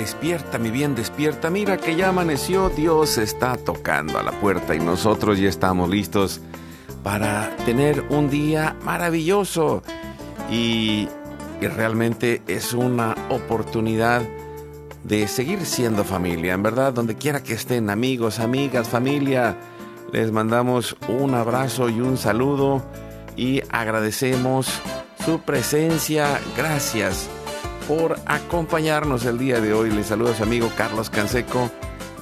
[0.00, 1.50] Despierta, mi bien, despierta.
[1.50, 2.70] Mira que ya amaneció.
[2.70, 6.40] Dios está tocando a la puerta y nosotros ya estamos listos
[7.02, 9.82] para tener un día maravilloso.
[10.50, 11.06] Y,
[11.60, 14.22] y realmente es una oportunidad
[15.04, 16.54] de seguir siendo familia.
[16.54, 19.54] En verdad, donde quiera que estén, amigos, amigas, familia,
[20.14, 22.82] les mandamos un abrazo y un saludo
[23.36, 24.80] y agradecemos
[25.26, 26.40] su presencia.
[26.56, 27.28] Gracias
[27.90, 29.90] por acompañarnos el día de hoy.
[29.90, 31.72] Les saluda su amigo Carlos Canseco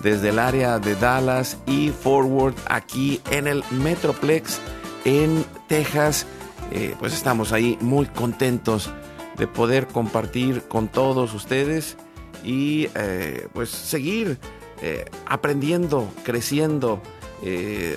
[0.02, 4.60] desde el área de Dallas y Forward aquí en el Metroplex
[5.04, 6.24] en Texas.
[6.72, 8.90] Eh, pues estamos ahí muy contentos
[9.36, 11.98] de poder compartir con todos ustedes
[12.42, 14.38] y eh, pues seguir
[14.80, 17.02] eh, aprendiendo, creciendo,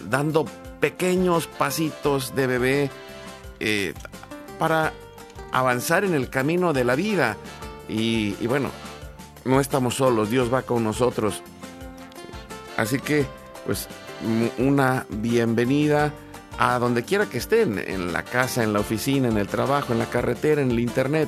[0.10, 0.44] dando
[0.82, 2.90] pequeños pasitos de bebé
[4.60, 4.92] para
[5.54, 7.38] avanzar en el camino de la vida.
[7.92, 8.70] Y, bueno,
[9.44, 11.44] no estamos solos, Dios va con nosotros.
[12.78, 13.26] Así que,
[13.66, 13.88] pues,
[14.58, 16.14] una bienvenida
[16.58, 20.00] a donde quiera que estén, en la casa, en la oficina, en el trabajo, en
[20.00, 21.28] la carretera, en el internet,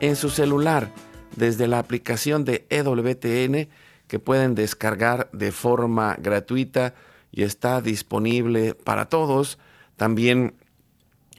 [0.00, 0.90] en su celular,
[1.36, 3.68] desde la aplicación de EWTN
[4.06, 6.94] que pueden descargar de forma gratuita
[7.30, 9.58] y está disponible para todos.
[9.96, 10.54] También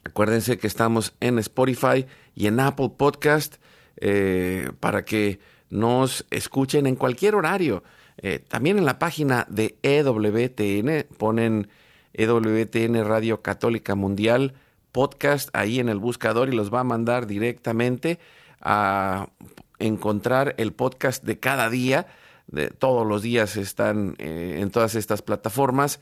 [0.04, 3.56] Acuérdense que estamos en Spotify y en Apple Podcast
[3.96, 7.82] eh, para que nos escuchen en cualquier horario.
[8.18, 11.68] Eh, también en la página de EWTN ponen
[12.12, 14.54] EWTN Radio Católica Mundial
[14.92, 18.18] podcast ahí en el buscador y los va a mandar directamente
[18.60, 19.28] a
[19.78, 22.06] encontrar el podcast de cada día.
[22.46, 26.00] De, todos los días están eh, en todas estas plataformas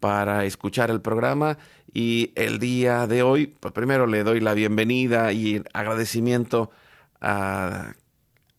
[0.00, 1.58] para escuchar el programa
[1.92, 6.70] y el día de hoy, pues primero le doy la bienvenida y agradecimiento
[7.20, 7.92] a-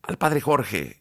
[0.04, 0.98] al padre Jorge,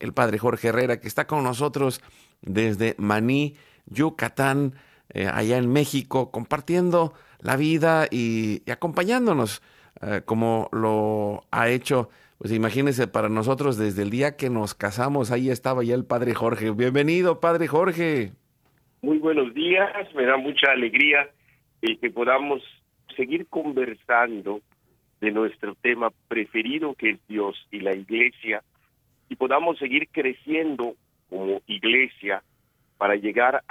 [0.00, 2.00] el padre Jorge Herrera, que está con nosotros
[2.42, 3.56] desde Maní,
[3.86, 4.74] Yucatán,
[5.10, 9.62] eh, allá en México, compartiendo la vida y, acompañándonos
[10.02, 12.10] eh, como lo ha hecho.
[12.38, 16.34] Pues imagínense, para nosotros desde el día que nos casamos, ahí estaba ya el padre
[16.34, 16.70] Jorge.
[16.70, 18.32] Bienvenido, padre Jorge.
[19.02, 21.28] Muy buenos días, me da mucha alegría
[21.82, 22.62] el que podamos
[23.16, 24.60] seguir conversando
[25.20, 28.62] de nuestro tema preferido que es Dios y la iglesia
[29.28, 30.94] y podamos seguir creciendo
[31.28, 32.42] como iglesia
[32.98, 33.64] para llegar a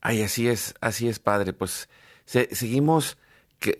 [0.00, 1.52] Ay, así es, así es, padre.
[1.52, 1.88] Pues
[2.24, 3.18] se- seguimos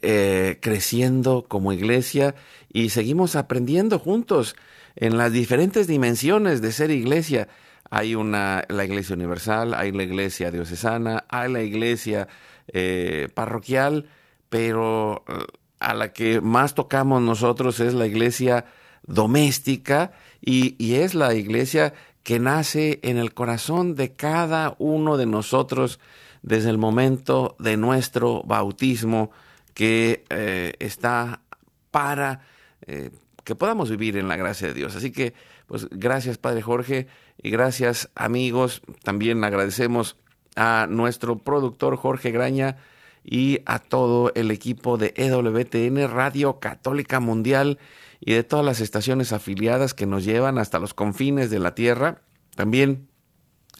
[0.03, 2.35] eh, creciendo como iglesia
[2.73, 4.57] y seguimos aprendiendo juntos
[4.97, 7.49] en las diferentes dimensiones de ser iglesia.
[7.91, 12.27] Hay una, la iglesia universal, hay la iglesia diocesana, hay la iglesia
[12.73, 14.09] eh, parroquial,
[14.57, 15.45] pero eh,
[15.81, 18.65] a la que más tocamos nosotros es la iglesia
[19.07, 26.01] doméstica y, es la iglesia que nace en el corazón de cada uno de nosotros
[26.41, 29.31] desde el momento de nuestro bautismo
[29.75, 31.43] que eh, está
[31.91, 32.41] para
[32.87, 33.11] eh,
[33.45, 34.97] que podamos vivir en la gracia de Dios.
[34.97, 35.35] Así que,
[35.67, 37.09] pues gracias Padre Jorge
[37.43, 38.81] y gracias amigos.
[39.03, 40.17] También agradecemos
[40.57, 42.79] a nuestro productor Jorge Graña
[43.29, 47.79] y a todo el equipo de EWTN Radio Católica Mundial
[48.21, 52.23] y de todas las estaciones afiliadas que nos llevan hasta los confines de la tierra.
[52.55, 53.09] También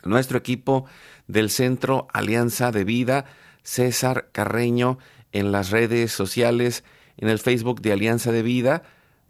[0.05, 0.85] nuestro equipo
[1.29, 3.25] del Centro Alianza de Vida,
[3.63, 4.99] César Carreño,
[5.31, 6.83] en las redes sociales,
[7.17, 8.83] en el Facebook de Alianza de Vida.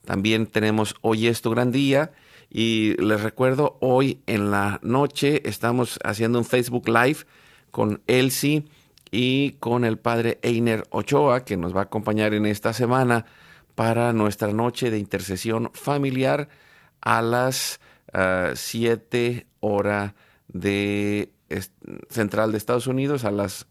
[0.07, 2.13] También tenemos Hoy es tu gran día.
[2.49, 7.19] Y les recuerdo, hoy en la noche estamos haciendo un Facebook Live
[7.71, 8.65] con Elsie
[9.11, 13.27] y con el padre Einer Ochoa, que nos va a acompañar en esta semana
[13.75, 16.49] para nuestra noche de intercesión familiar
[17.01, 17.81] a las
[18.55, 20.15] 7 horas
[20.49, 21.31] de
[22.09, 23.67] central de Estados Unidos, a las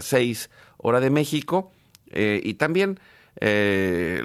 [0.00, 1.72] 6 hora de México.
[2.10, 3.00] Eh, y también
[3.40, 4.22] eh,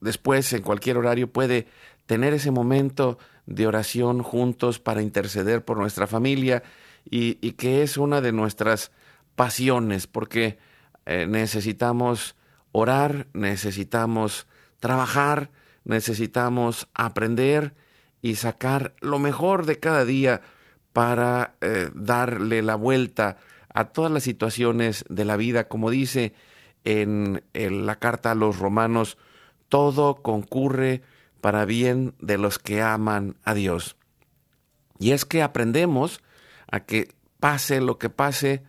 [0.00, 1.66] después, en cualquier horario, puede
[2.06, 6.62] tener ese momento de oración juntos para interceder por nuestra familia
[7.04, 8.92] y, que es una de nuestras
[9.34, 10.58] pasiones, porque
[11.06, 12.36] eh, necesitamos
[12.72, 14.46] orar, necesitamos
[14.80, 15.50] trabajar,
[15.84, 17.74] necesitamos aprender
[18.20, 20.42] y sacar lo mejor de cada día
[20.92, 23.38] para eh, darle la vuelta
[23.74, 25.68] a todas las situaciones de la vida.
[25.68, 26.34] Como dice
[26.84, 29.18] en, en la carta a los romanos,
[29.68, 31.02] todo concurre
[31.40, 33.96] para bien de los que aman a Dios.
[34.98, 36.22] Y es que aprendemos
[36.70, 38.62] a que pase lo que pase,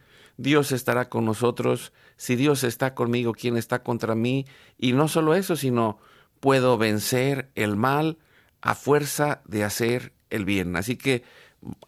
[0.43, 1.93] Dios estará con nosotros.
[2.17, 4.45] Si Dios está conmigo, ¿quién está contra mí?
[4.77, 5.97] Y no solo eso, sino
[6.39, 8.17] puedo vencer el mal
[8.61, 10.75] a fuerza de hacer el bien.
[10.75, 11.23] Así que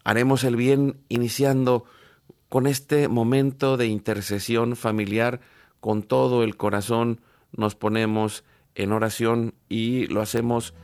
[0.02, 1.84] haremos el bien iniciando
[2.48, 5.40] con este momento de intercesión familiar,
[5.80, 7.20] con todo el corazón
[7.52, 8.42] nos ponemos
[8.74, 10.74] en oración y lo hacemos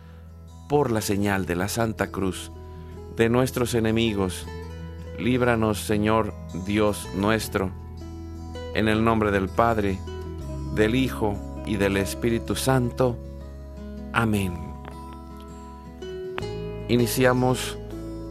[0.69, 2.53] por la señal de la Santa Cruz
[3.17, 4.47] de nuestros enemigos.
[5.19, 6.35] Líbranos, Señor
[6.67, 7.71] Dios nuestro,
[8.75, 9.99] en el nombre del Padre,
[10.75, 11.37] del Hijo
[11.67, 13.17] y del Espíritu Santo.
[14.13, 14.55] Amén.
[16.89, 17.79] Iniciamos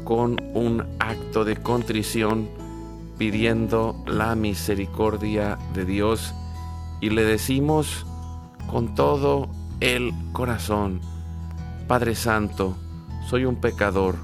[0.03, 2.49] con un acto de contrición
[3.17, 6.33] pidiendo la misericordia de Dios
[6.99, 8.05] y le decimos
[8.67, 9.49] con todo
[9.79, 11.01] el corazón,
[11.87, 12.77] Padre Santo,
[13.27, 14.15] soy un pecador,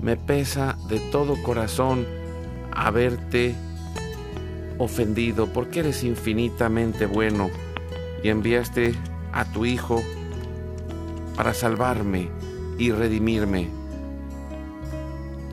[0.00, 2.06] me pesa de todo corazón
[2.72, 3.54] haberte
[4.78, 7.50] ofendido porque eres infinitamente bueno
[8.22, 8.94] y enviaste
[9.32, 10.02] a tu Hijo
[11.36, 12.28] para salvarme
[12.78, 13.68] y redimirme.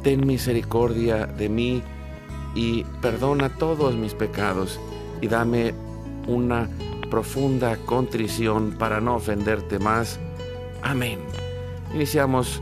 [0.04, 1.84] Ten misericordia de mí
[2.56, 4.80] y perdona todos mis pecados
[5.22, 5.74] y dame
[6.28, 6.70] una
[7.10, 10.20] profunda contrición para no ofenderte más.
[10.82, 11.20] Amén.
[11.94, 12.62] Iniciamos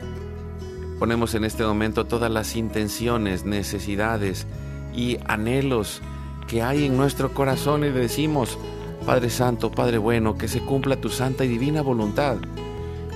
[1.01, 4.45] Ponemos en este momento todas las intenciones, necesidades
[4.93, 5.99] y anhelos
[6.47, 8.59] que hay en nuestro corazón y decimos,
[9.03, 12.37] Padre Santo, Padre bueno, que se cumpla tu santa y divina voluntad.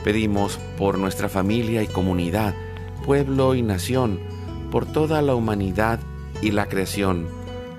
[0.03, 2.55] Pedimos por nuestra familia y comunidad,
[3.05, 4.19] pueblo y nación,
[4.71, 5.99] por toda la humanidad
[6.41, 7.27] y la creación.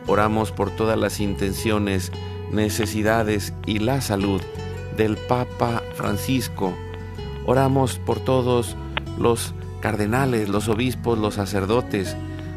[0.07, 2.13] Oramos por todas las intenciones,
[2.53, 4.41] necesidades y la salud
[4.97, 6.73] del Papa Francisco.
[7.45, 8.77] Oramos por todos
[9.19, 9.53] los
[9.87, 12.17] cardenales, los obispos, los sacerdotes,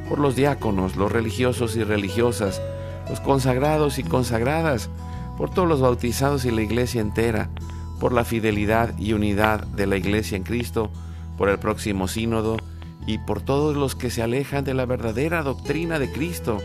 [0.09, 2.59] por los diáconos, los religiosos y religiosas,
[3.07, 4.89] los consagrados y consagradas,
[5.37, 7.51] por todos los bautizados y la iglesia entera,
[7.99, 10.89] por la fidelidad y unidad de la iglesia en Cristo,
[11.37, 12.57] por el próximo sínodo
[13.05, 16.57] y por todos los que se alejan de la verdadera doctrina de Cristo.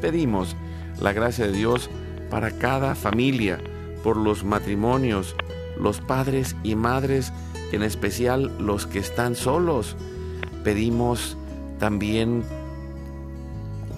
[0.00, 0.56] Pedimos
[1.00, 1.90] la gracia de Dios
[2.28, 3.60] para cada familia,
[4.02, 5.36] por los matrimonios,
[5.80, 7.32] los padres y madres,
[7.72, 9.96] en especial los que están solos.
[10.64, 11.36] Pedimos
[11.78, 12.44] también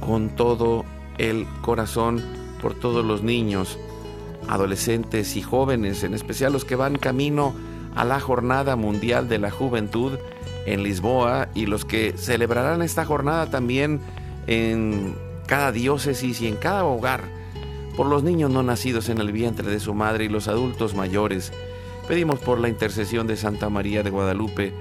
[0.01, 0.85] con todo
[1.19, 2.23] el corazón
[2.61, 3.79] por todos los niños,
[4.49, 7.55] adolescentes y jóvenes, en especial los que van camino
[7.95, 10.19] a la Jornada Mundial de la Juventud
[10.67, 14.01] en Lisboa y los que celebrarán esta jornada también
[14.47, 17.25] en cada diócesis y en cada hogar,
[17.97, 21.53] por los niños no nacidos en el vientre de su madre y los adultos mayores.
[22.11, 24.75] Pedimos por la intercesión de Santa María de Guadalupe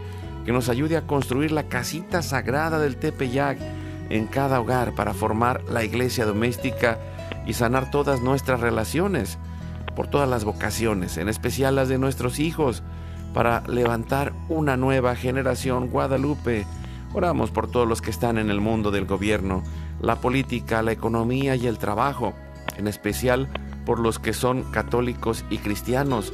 [0.48, 3.60] que nos ayude a construir la casita sagrada del Tepeyac
[4.10, 6.98] en cada hogar para formar la iglesia doméstica
[7.46, 9.38] y sanar todas nuestras relaciones,
[9.96, 12.82] por todas las vocaciones, en especial las de nuestros hijos,
[13.32, 16.66] para levantar una nueva generación Guadalupe.
[17.14, 19.62] Oramos por todos los que están en el mundo del gobierno,
[20.02, 22.34] la política, la economía y el trabajo,
[22.76, 23.50] en especial
[23.86, 26.34] por los que son católicos y cristianos,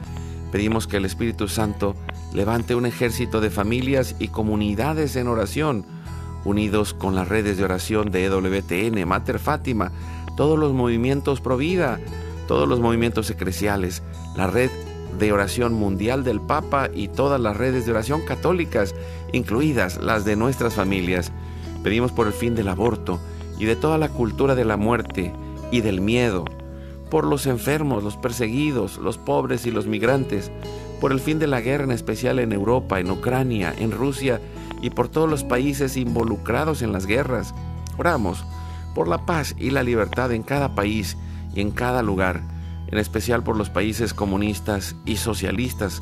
[0.51, 1.95] Pedimos que el Espíritu Santo
[2.33, 5.85] levante un ejército de familias y comunidades en oración,
[6.43, 9.91] unidos con las redes de oración de EWTN, Mater Fátima,
[10.35, 11.99] todos los movimientos Pro Vida,
[12.47, 14.03] todos los movimientos eclesiales,
[14.35, 14.69] la red
[15.17, 18.95] de oración mundial del Papa y todas las redes de oración católicas,
[19.31, 21.31] incluidas las de nuestras familias.
[21.83, 23.19] Pedimos por el fin del aborto
[23.57, 25.33] y de toda la cultura de la muerte
[25.71, 26.45] y del miedo,
[27.11, 30.51] por los enfermos, los perseguidos, los pobres y los migrantes,
[30.99, 34.41] por el fin de la guerra en especial en Europa, en Ucrania, en Rusia
[34.81, 37.53] y por todos los países involucrados en las guerras.
[37.99, 38.43] Oramos
[38.95, 41.17] por la paz y la libertad en cada país
[41.53, 42.41] y en cada lugar
[42.91, 46.01] en especial por los países comunistas y socialistas.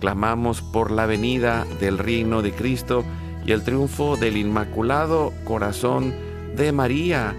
[0.00, 3.04] Clamamos por la venida del reino de Cristo
[3.44, 6.14] y el triunfo del Inmaculado Corazón
[6.54, 7.34] de María.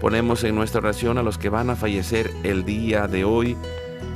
[0.00, 3.56] Ponemos en nuestra oración a los que van a fallecer el día de hoy,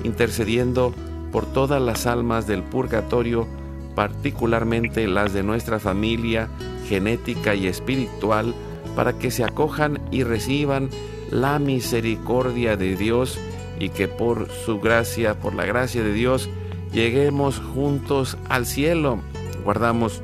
[0.04, 0.94] intercediendo
[1.32, 3.46] por todas las almas del purgatorio,
[3.94, 6.48] particularmente las de nuestra familia
[6.88, 8.54] genética y espiritual,
[8.94, 10.90] para que se acojan y reciban
[11.30, 13.38] la misericordia de Dios
[13.78, 16.50] y que por su gracia, por la gracia de Dios,
[16.92, 19.20] lleguemos juntos al cielo.
[19.64, 20.22] Guardamos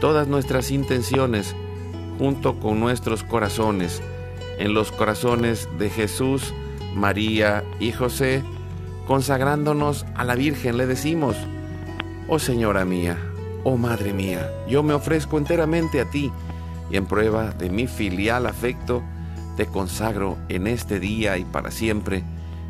[0.00, 1.54] todas nuestras intenciones
[2.18, 4.02] junto con nuestros corazones,
[4.58, 6.54] en los corazones de Jesús,
[6.94, 8.42] María y José,
[9.06, 11.36] consagrándonos a la Virgen, le decimos,
[12.28, 13.18] oh Señora mía,
[13.64, 16.32] oh Madre mía, yo me ofrezco enteramente a ti
[16.90, 19.02] y en prueba de mi filial afecto,
[19.56, 22.22] te consagro en este día y para siempre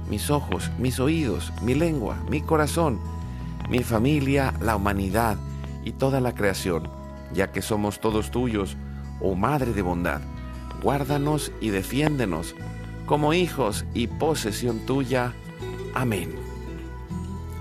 [0.09, 3.01] mis ojos, mis oídos, mi lengua, mi corazón,
[3.69, 5.37] mi familia, la humanidad
[5.85, 6.89] y toda la creación,
[7.33, 8.77] ya que somos todos tuyos,
[9.21, 10.21] oh Madre de bondad.
[10.83, 12.55] Guárdanos y defiéndenos
[13.07, 15.33] como hijos y posesión tuya.
[15.95, 16.35] Amén.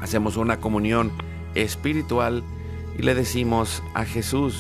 [0.01, 1.12] Hacemos una comunión
[1.53, 2.43] espiritual
[2.98, 4.60] y le decimos a Jesús,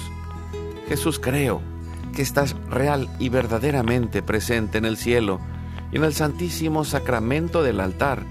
[0.87, 1.61] Jesús creo
[2.13, 5.39] que estás real y verdaderamente presente en el cielo
[5.91, 8.23] y en el santísimo sacramento del altar.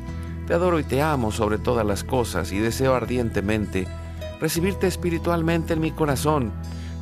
[0.46, 3.86] Te adoro y te amo sobre todas las cosas y deseo ardientemente
[4.40, 6.52] recibirte espiritualmente en mi corazón.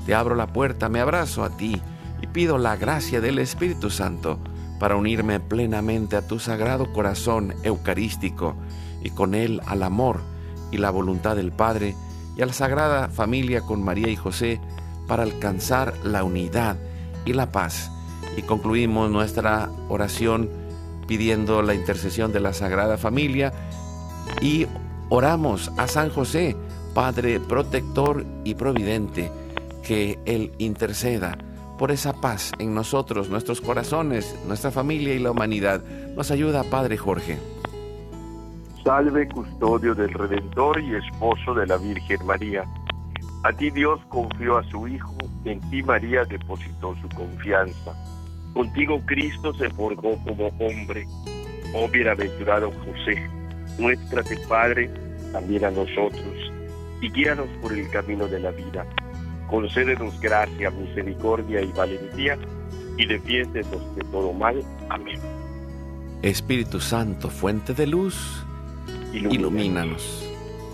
[0.07, 1.81] Te abro la puerta, me abrazo a ti
[2.23, 4.38] y pido la gracia del Espíritu Santo
[4.79, 8.55] para unirme plenamente a tu sagrado corazón eucarístico
[9.02, 10.21] y con él al amor
[10.71, 11.95] y la voluntad del Padre
[12.37, 14.61] y a la sagrada familia con María y José
[15.07, 16.79] para alcanzar la unidad
[17.25, 17.91] y la paz.
[18.37, 20.49] Y concluimos nuestra oración
[21.07, 23.52] pidiendo la intercesión de la Sagrada Familia
[24.41, 24.67] y
[25.11, 26.57] oramos a San José,
[26.95, 29.31] Padre protector y providente,
[29.83, 31.37] que Él interceda
[31.83, 35.83] por esa paz en nosotros, nuestros corazones, nuestra familia y la humanidad.
[36.15, 37.41] Nos ayuda Padre Jorge.
[38.85, 42.62] Salve custodio del Redentor y esposo de la Virgen María
[43.43, 47.93] a ti Dios confió a su Hijo, en ti María depositó su confianza.
[48.55, 51.05] Contigo Cristo se forjó como hombre.
[51.75, 53.29] Oh bienaventurado José,
[53.81, 54.89] muéstrate Padre
[55.33, 56.53] también a nosotros
[57.01, 58.87] y guíanos por el camino de la vida.
[59.52, 62.38] Concédenos gracia, misericordia y valentía
[62.97, 64.62] y defiéndenos de todo mal.
[64.88, 65.21] Amén.
[66.23, 68.47] Espíritu Santo, fuente de luz,
[69.12, 70.26] ilumínanos.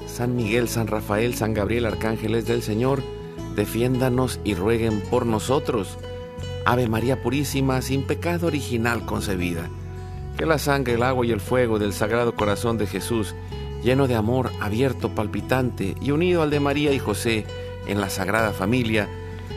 [0.06, 3.02] San Miguel, San Rafael, San Gabriel, arcángeles del Señor,
[3.56, 5.98] defiéndanos y rueguen por nosotros.
[6.64, 9.68] Ave María Purísima, sin pecado original concebida.
[10.36, 13.34] Que la sangre, el agua y el fuego del Sagrado Corazón de Jesús,
[13.82, 17.44] lleno de amor, abierto, palpitante y unido al de María y José
[17.88, 19.08] en la Sagrada Familia,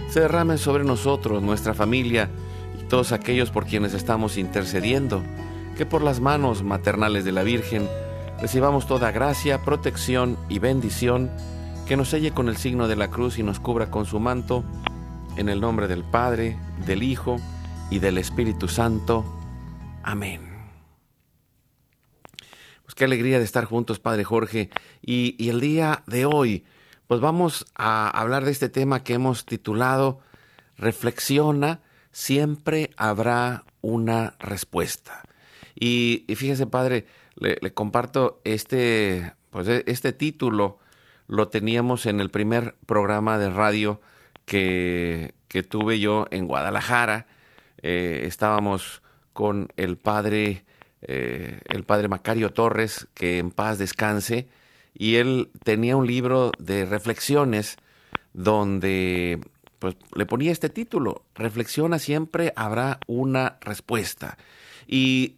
[0.10, 2.30] se derramen sobre nosotros, nuestra familia
[2.80, 5.22] y todos aquellos por quienes estamos intercediendo,
[5.78, 7.88] que por las manos maternales de la Virgen
[8.42, 11.30] recibamos toda gracia, protección y bendición,
[11.88, 14.64] que nos selle con el signo de la cruz y nos cubra con su manto,
[15.38, 17.38] en el nombre del Padre, del Hijo
[17.90, 19.26] y del Espíritu Santo.
[20.04, 20.42] Amén.
[22.84, 24.70] Pues qué alegría de estar juntos, Padre Jorge.
[25.02, 26.66] Y, y, el día de hoy,
[27.12, 30.22] pues vamos a hablar de este tema que hemos titulado
[30.78, 31.82] Reflexiona,
[32.14, 35.22] siempre habrá una respuesta.
[35.76, 40.80] Y, fíjese, Padre, le, comparto este, pues este título,
[41.28, 44.00] lo teníamos en el primer programa de radio
[44.46, 47.28] que, que tuve yo en Guadalajara.
[47.82, 49.02] Eh, estábamos
[49.34, 50.64] con el padre,
[51.02, 54.48] eh, el padre Macario Torres, que en paz descanse,
[54.94, 57.78] y él tenía un libro de reflexiones
[58.34, 59.40] donde
[59.80, 64.38] pues, le ponía este título, Reflexiona siempre habrá una respuesta.
[64.88, 65.36] Y,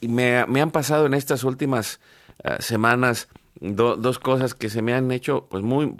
[0.00, 2.00] me, me, han pasado en estas últimas
[2.44, 3.28] uh, semanas
[3.60, 5.96] do, dos cosas que se me han hecho pues, muy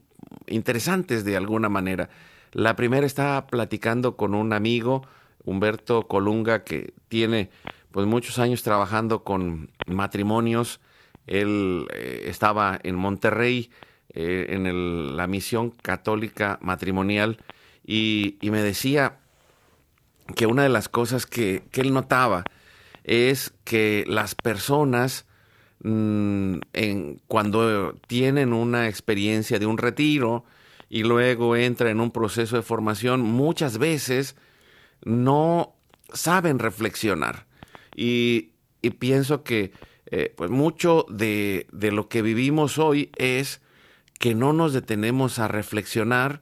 [0.46, 2.08] interesantes de alguna manera.
[2.52, 5.02] La primera estaba platicando con un amigo,
[5.44, 7.50] Humberto Colunga, que tiene
[7.90, 10.80] pues muchos años trabajando con matrimonios.
[11.26, 13.70] Él eh, estaba en Monterrey,
[14.10, 17.38] eh, en la misión católica matrimonial,
[17.86, 19.18] y, me decía
[20.36, 22.44] que una de las cosas que, él notaba
[23.02, 25.26] es que las personas
[25.82, 26.62] en,
[27.26, 30.44] cuando tienen una experiencia de un retiro,
[30.88, 34.36] y luego entra en un proceso de formación, muchas veces
[35.04, 35.74] no
[36.12, 37.46] saben reflexionar.
[37.96, 38.52] Y
[38.98, 39.72] pienso que
[40.16, 43.60] eh, pues mucho de, de, lo que vivimos hoy es
[44.20, 46.40] que no nos detenemos a reflexionar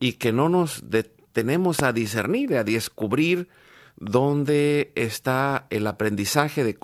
[0.00, 3.48] y que no nos detenemos a discernir, a descubrir
[3.98, 6.74] dónde está el aprendizaje de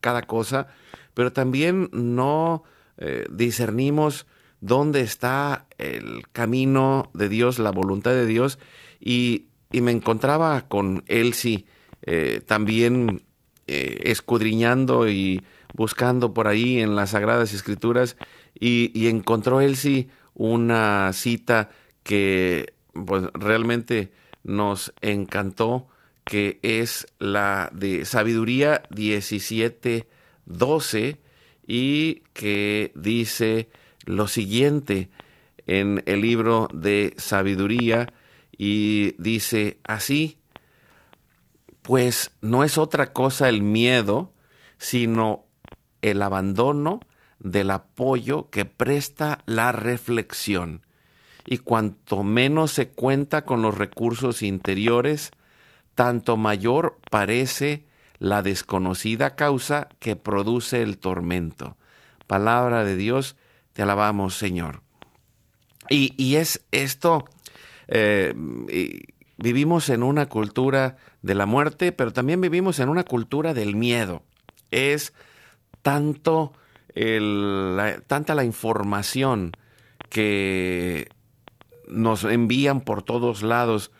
[0.00, 0.66] cada cosa,
[1.14, 2.64] pero también no
[2.98, 4.26] eh, discernimos
[4.60, 8.58] dónde está el camino de Dios, la voluntad de Dios,
[8.98, 11.64] y, y me encontraba con Elsie
[12.02, 13.22] eh, también
[13.66, 15.42] eh, escudriñando y
[15.74, 18.16] buscando por ahí en las Sagradas Escrituras,
[18.58, 21.70] y, encontró Elsie una cita
[22.02, 24.12] que pues realmente
[24.44, 25.88] nos encantó,
[26.24, 30.06] que es la de Sabiduría 17,
[30.46, 31.20] 12,
[31.66, 33.68] y que dice,
[34.06, 35.10] lo siguiente
[35.66, 38.12] en el libro de sabiduría
[38.56, 40.38] y dice así,
[41.86, 44.32] pues no es otra cosa el miedo,
[44.76, 45.44] sino
[46.02, 46.98] el abandono
[47.38, 50.84] del apoyo que presta la reflexión.
[51.46, 55.30] Y cuanto menos se cuenta con los recursos interiores,
[55.94, 57.86] tanto mayor parece
[58.18, 61.76] la desconocida causa que produce el tormento.
[62.26, 63.36] Palabra de Dios,
[63.74, 64.82] te alabamos, Señor.
[65.88, 67.26] Y, y es esto,
[67.86, 68.34] eh,
[69.36, 70.96] vivimos en una cultura
[71.26, 74.22] de la muerte, pero también vivimos en una cultura del miedo.
[74.70, 75.12] Es
[75.82, 76.52] tanto
[76.94, 79.50] la, tanta la información
[80.08, 81.08] que
[81.88, 83.90] nos envían por todos lados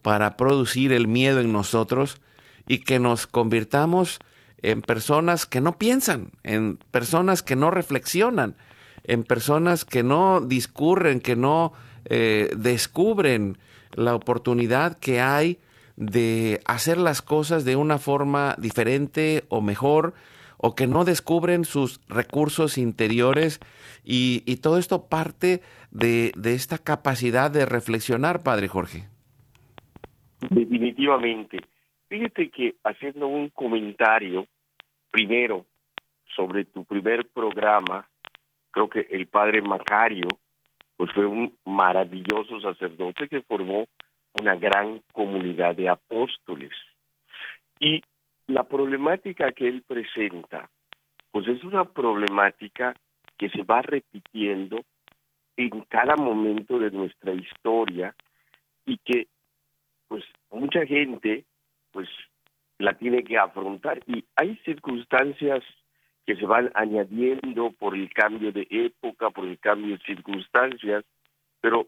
[0.00, 2.20] para producir el miedo en nosotros
[2.68, 4.20] y que nos convirtamos
[4.62, 8.56] en personas que no piensan, en personas que no reflexionan,
[9.02, 11.72] en personas que no discurren, que no
[12.04, 13.58] eh, descubren
[13.92, 15.58] la oportunidad que hay
[15.96, 20.14] de hacer las cosas de una forma diferente o mejor,
[20.58, 23.60] o que no descubren sus recursos interiores
[24.04, 29.04] y, y todo esto parte de, de, esta capacidad de reflexionar, Padre Jorge.
[30.50, 31.58] Definitivamente.
[32.08, 34.46] Fíjate que haciendo un comentario
[35.10, 35.66] primero
[36.34, 38.08] sobre tu primer programa,
[38.70, 40.28] creo que el padre Macario
[40.96, 43.86] pues fue un maravilloso sacerdote que formó
[44.40, 46.72] una gran comunidad de apóstoles.
[47.78, 48.02] Y
[48.46, 50.70] la problemática que él presenta,
[51.30, 52.94] pues es una problemática
[53.36, 54.80] que se va repitiendo
[55.56, 58.14] en cada momento de nuestra historia
[58.84, 59.26] y que
[60.08, 61.44] pues mucha gente
[61.90, 62.08] pues
[62.78, 65.64] la tiene que afrontar y hay circunstancias
[66.26, 71.04] que se van añadiendo por el cambio de época, por el cambio de circunstancias,
[71.60, 71.86] pero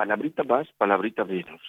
[0.00, 1.60] palabrita más, palabrita menos.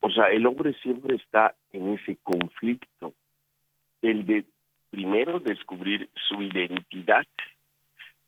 [0.00, 3.14] O sea, el hombre siempre está en ese conflicto,
[4.02, 4.44] el de
[4.90, 7.26] primero descubrir su identidad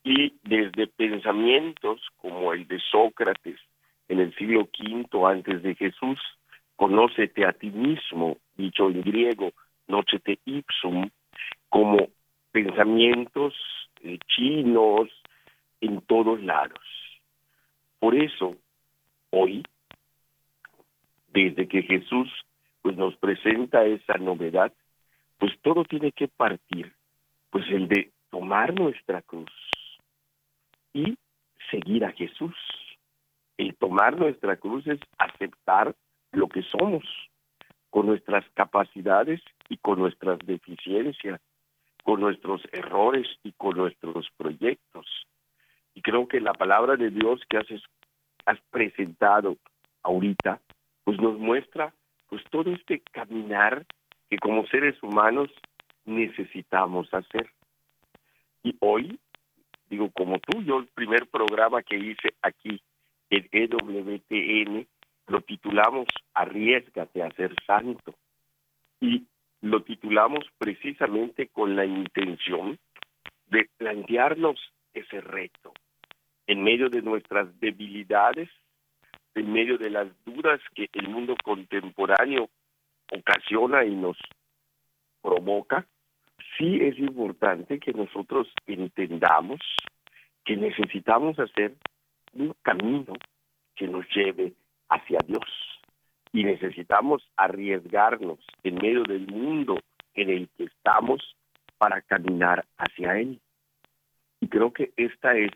[0.02, 3.60] y desde pensamientos como el de Sócrates
[4.08, 6.18] en el siglo V antes de Jesús,
[6.76, 9.52] conócete a ti mismo, dicho en griego,
[9.86, 11.10] nocete ipsum,
[11.68, 12.08] como
[12.52, 13.54] pensamientos
[14.00, 15.10] eh, chinos
[15.82, 16.80] en todos lados.
[17.98, 18.56] Por eso,
[19.30, 19.62] hoy,
[21.32, 22.28] desde que Jesús
[22.82, 24.72] pues nos presenta esa novedad,
[25.38, 26.92] pues todo tiene que partir,
[27.50, 29.50] pues el de tomar nuestra cruz
[30.92, 31.16] y
[31.70, 32.54] seguir a Jesús.
[33.56, 35.94] El tomar nuestra cruz es aceptar
[36.32, 37.04] lo que somos,
[37.90, 41.40] con nuestras capacidades y con nuestras deficiencias,
[42.04, 45.06] con nuestros errores y con nuestros proyectos.
[45.94, 47.66] Y creo que la palabra de Dios que has,
[48.50, 49.56] has presentado
[50.02, 50.60] ahorita,
[51.04, 51.94] pues nos muestra
[52.28, 53.86] pues todo este caminar
[54.28, 55.50] que como seres humanos
[56.04, 57.50] necesitamos hacer.
[58.62, 59.18] Y hoy,
[59.88, 62.80] digo, como tú, yo el primer programa que hice aquí
[63.30, 64.86] en EWTN
[65.28, 68.14] lo titulamos Arriesgate a ser santo.
[69.00, 69.26] Y
[69.60, 72.78] lo titulamos precisamente con la intención
[73.46, 74.58] de plantearnos
[74.92, 75.72] ese reto
[76.50, 78.48] en medio de nuestras debilidades,
[79.36, 82.50] en medio de las dudas que el mundo contemporáneo
[83.12, 84.16] ocasiona y nos
[85.22, 85.86] provoca,
[86.58, 89.60] sí es importante que nosotros entendamos
[90.44, 91.76] que necesitamos hacer
[92.34, 93.12] un camino
[93.76, 94.52] que nos lleve
[94.88, 95.46] hacia Dios
[96.32, 99.78] y necesitamos arriesgarnos en medio del mundo
[100.14, 101.36] en el que estamos
[101.78, 103.38] para caminar hacia Él.
[104.40, 105.52] Y creo que esta es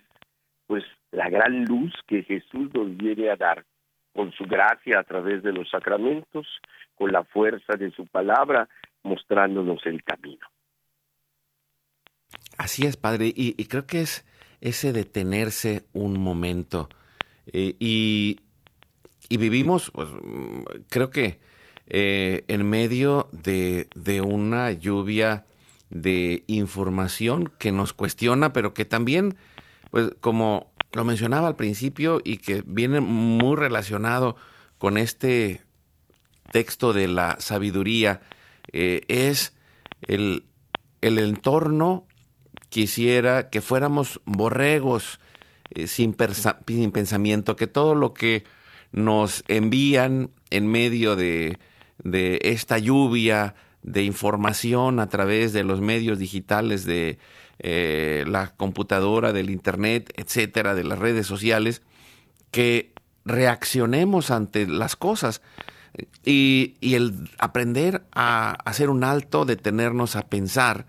[0.66, 3.64] pues la gran luz que Jesús nos viene a dar
[4.14, 6.46] con su gracia a través de los sacramentos,
[6.94, 8.68] con la fuerza de su palabra,
[9.02, 10.46] mostrándonos el camino.
[12.56, 14.24] Así es, Padre, y, creo que es
[14.60, 16.88] ese detenerse un momento.
[17.52, 18.38] Eh, y,
[19.28, 20.08] vivimos, pues,
[20.88, 21.40] creo que
[21.86, 25.44] eh, en medio de, de una lluvia
[25.90, 29.36] de información que nos cuestiona, pero que también,
[29.94, 34.34] pues como lo mencionaba al principio y que viene muy relacionado
[34.76, 35.62] con este
[36.50, 38.20] texto de la sabiduría,
[38.72, 39.54] eh, es
[40.02, 40.46] el,
[41.00, 42.08] el, entorno,
[42.70, 45.20] quisiera que fuéramos borregos
[45.70, 46.16] eh, sin,
[46.66, 48.42] sin, pensamiento, que todo lo que
[48.90, 51.56] nos envían en medio de,
[52.02, 53.54] de esta lluvia
[53.84, 57.18] de información a través de los medios digitales de
[57.58, 61.82] eh, la computadora, del internet, etcétera, de las redes sociales,
[62.50, 62.92] que
[63.24, 65.42] reaccionemos ante las cosas
[66.24, 70.86] y, el aprender a hacer un alto, detenernos a pensar,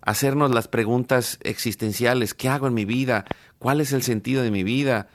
[0.00, 3.26] hacernos las preguntas existenciales, ¿qué hago en mi vida?
[3.58, 5.08] ¿Cuál es el sentido de mi vida?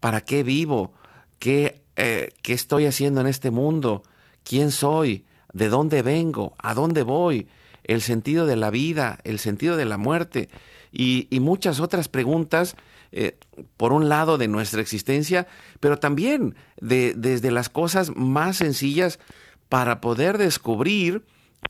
[0.00, 0.92] ¿Para qué vivo?
[1.38, 4.02] ¿Qué, eh, ¿qué estoy haciendo en este mundo?
[4.42, 5.25] ¿Quién soy?
[5.56, 6.54] ¿De dónde vengo?
[6.58, 7.48] ¿A dónde voy?
[7.86, 10.48] el sentido de la vida, el sentido de la muerte
[10.92, 12.74] y, muchas otras preguntas,
[13.12, 13.38] eh,
[13.76, 15.46] por un lado de nuestra existencia,
[15.78, 19.20] pero también de, desde las cosas más sencillas
[19.68, 21.24] para poder descubrir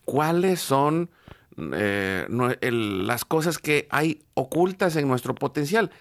[0.05, 1.11] cuáles son
[1.71, 5.91] eh, las cosas que hay ocultas en nuestro potencial.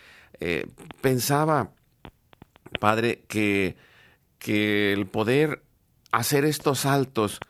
[0.41, 0.67] Eh,
[1.03, 1.73] pensaba,
[2.81, 3.77] padre, que,
[4.39, 5.63] que el poder
[6.11, 7.41] hacer estos saltos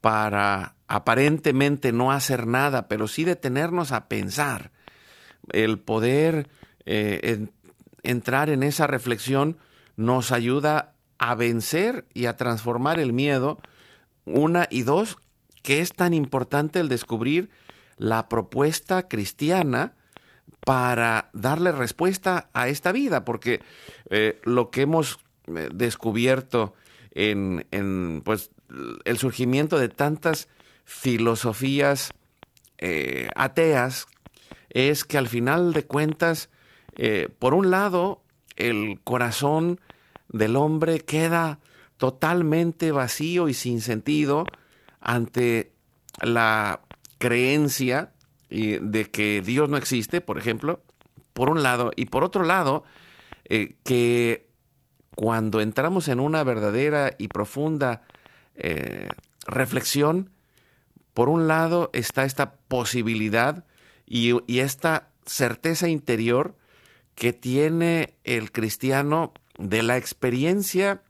[0.00, 4.70] para aparentemente no hacer nada, pero sí detenernos a pensar,
[5.52, 6.48] el poder
[6.86, 7.46] eh,
[8.02, 9.58] entrar en esa reflexión
[9.96, 13.58] nos ayuda a vencer y a transformar el miedo.
[14.24, 15.18] Una y dos,
[15.62, 17.50] que es tan importante el descubrir
[17.96, 19.94] la propuesta cristiana
[20.64, 23.60] para darle respuesta a esta vida, porque
[24.10, 26.74] eh, lo que hemos eh, descubierto
[27.10, 28.50] en, en pues,
[29.04, 30.48] el surgimiento de tantas
[30.84, 32.10] filosofías
[32.78, 34.06] eh, ateas
[34.70, 36.50] es que al final de cuentas,
[36.96, 38.22] eh, por un lado,
[38.56, 39.80] el corazón
[40.28, 41.58] del hombre queda
[41.96, 44.44] totalmente vacío y sin sentido
[45.00, 45.72] ante
[46.20, 46.80] la
[47.18, 48.12] creencia
[48.50, 50.82] de que Dios no existe, por ejemplo,
[51.34, 52.84] por un lado, y por otro lado,
[53.44, 54.48] eh, que
[55.14, 58.02] cuando entramos en una verdadera y profunda
[59.46, 60.30] reflexión,
[61.18, 63.64] por un lado está esta posibilidad
[64.06, 66.54] y, esta certeza interior
[67.14, 71.02] que tiene el cristiano de la experiencia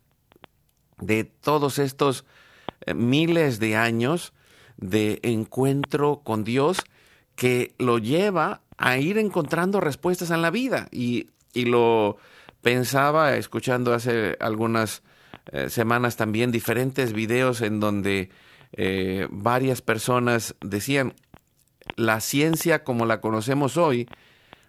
[0.98, 2.24] de todos estos
[2.87, 4.32] eh, miles de años
[4.78, 6.78] de encuentro con Dios
[7.37, 10.88] que lo lleva a ir encontrando respuestas en la vida.
[10.90, 12.16] Y, y lo
[12.62, 15.02] pensaba escuchando hace algunas
[15.50, 18.30] eh, semanas también diferentes videos en donde
[18.72, 21.14] eh, varias personas decían,
[21.96, 24.08] la ciencia como la conocemos hoy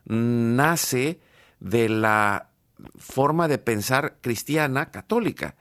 [0.06, 1.20] nace
[1.60, 2.50] de la
[2.98, 5.56] forma de pensar cristiana católica,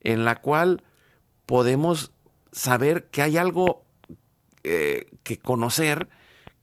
[0.00, 0.82] en la cual
[1.46, 2.10] podemos
[2.50, 3.84] saber que hay algo
[4.64, 6.08] eh, que conocer,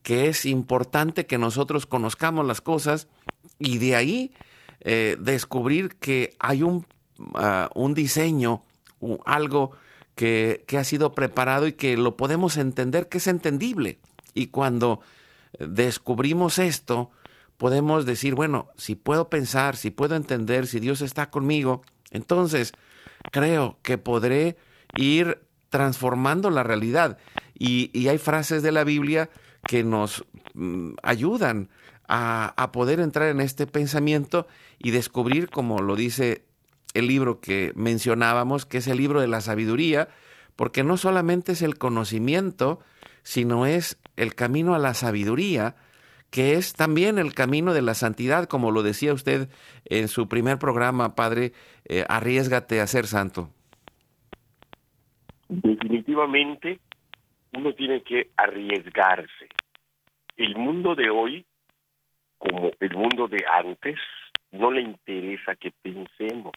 [0.04, 3.08] que es importante que nosotros conozcamos las cosas
[3.58, 4.34] y de ahí
[5.19, 6.88] descubrir que hay un,
[7.36, 8.62] ah, un diseño,
[9.26, 9.72] algo
[10.16, 14.00] que, que ha sido preparado y que lo podemos entender, que es entendible.
[14.34, 15.02] Y cuando
[15.60, 17.12] descubrimos esto,
[17.58, 22.74] podemos decir, bueno, si puedo pensar, si puedo entender, si Dios está conmigo, entonces
[23.32, 24.58] creo que podré
[24.96, 27.18] ir transformando la realidad.
[27.58, 29.30] Y, hay frases de la Biblia
[29.68, 31.70] que nos mm, ayudan
[32.08, 34.48] a, a, poder entrar en este pensamiento
[34.80, 36.44] y descubrir, como lo dice
[36.94, 40.10] el libro que mencionábamos, que es el libro de la sabiduría,
[40.56, 42.80] porque no solamente es el conocimiento,
[43.24, 45.76] sino es el camino a la sabiduría,
[46.32, 49.50] que es también el camino de la santidad, como lo decía usted
[49.86, 51.52] en su primer programa, Padre,
[51.86, 53.50] eh, arriesgate a ser santo.
[55.50, 56.80] Definitivamente,
[57.54, 59.50] uno tiene que arriesgarse.
[60.38, 61.46] El mundo de hoy,
[62.38, 64.00] como el mundo de antes,
[64.52, 66.54] no le interesa que pensemos.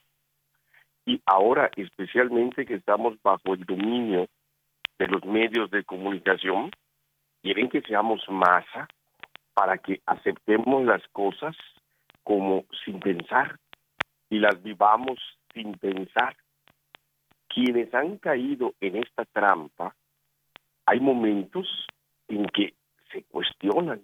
[1.05, 4.27] Y ahora, especialmente que estamos bajo el dominio
[4.97, 6.71] de los medios de comunicación,
[7.41, 8.87] quieren que seamos masa,
[9.55, 11.55] para que aceptemos las cosas
[12.23, 13.57] como sin pensar
[14.29, 15.17] y las vivamos
[15.53, 16.35] sin pensar.
[17.47, 19.95] Quienes han caído en esta trampa,
[20.85, 21.87] hay momentos
[22.27, 22.73] en que
[23.11, 24.01] se cuestionan.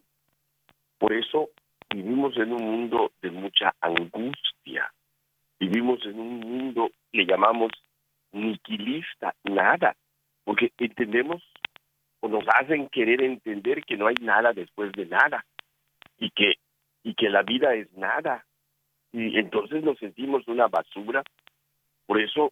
[0.97, 1.49] Por eso
[1.89, 4.89] vivimos en un mundo de mucha angustia.
[5.61, 7.71] Vivimos en un mundo, le llamamos
[8.31, 9.95] niquilista, nada,
[10.43, 11.43] porque entendemos
[12.19, 15.45] o nos hacen querer entender que no hay nada después de nada
[16.17, 16.55] y que
[17.03, 18.43] y que la vida es nada.
[19.11, 21.21] Y entonces nos sentimos una basura.
[22.07, 22.51] Por eso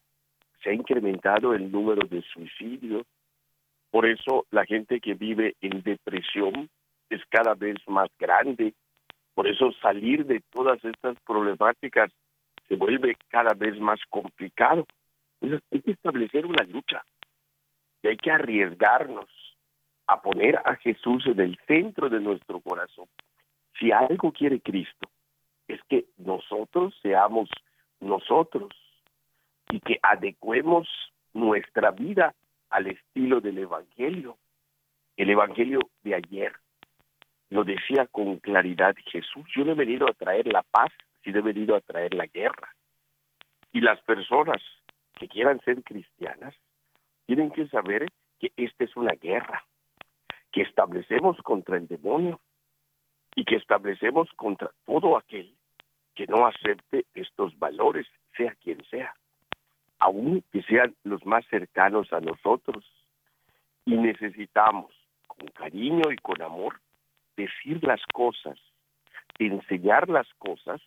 [0.62, 3.08] se ha incrementado el número de suicidios.
[3.90, 6.70] Por eso la gente que vive en depresión
[7.10, 8.76] es cada vez más grande.
[9.34, 12.12] Por eso salir de todas estas problemáticas
[12.70, 14.88] se vuelve cada vez más complicado
[15.42, 17.04] hay que establecer una lucha
[18.02, 19.30] y hay que arriesgarnos
[20.08, 23.08] a poner a Jesús en el centro de nuestro corazón.
[23.80, 25.10] Si algo quiere Cristo,
[25.68, 27.50] es que nosotros seamos
[28.00, 28.70] nosotros
[29.70, 30.88] y que adecuemos
[31.34, 32.34] nuestra vida
[32.70, 34.38] al estilo del Evangelio.
[35.16, 36.54] El Evangelio de ayer
[37.50, 40.92] lo decía con claridad Jesús, yo no he venido a traer la paz,
[41.24, 42.76] sino he venido a traer la guerra.
[43.72, 44.62] Y las personas
[45.16, 46.56] que quieran ser cristianas
[47.26, 48.08] tienen que saber
[48.40, 49.64] que esta es una guerra
[50.52, 52.40] que establecemos contra el demonio
[53.36, 55.54] y que establecemos contra todo aquel
[56.16, 59.14] que no acepte estos valores, sea quien sea,
[60.00, 62.84] aun que sean los más cercanos a nosotros.
[63.86, 64.92] Y necesitamos,
[65.28, 66.80] con cariño y con amor,
[67.38, 68.60] decir las cosas,
[69.38, 70.82] enseñar las cosas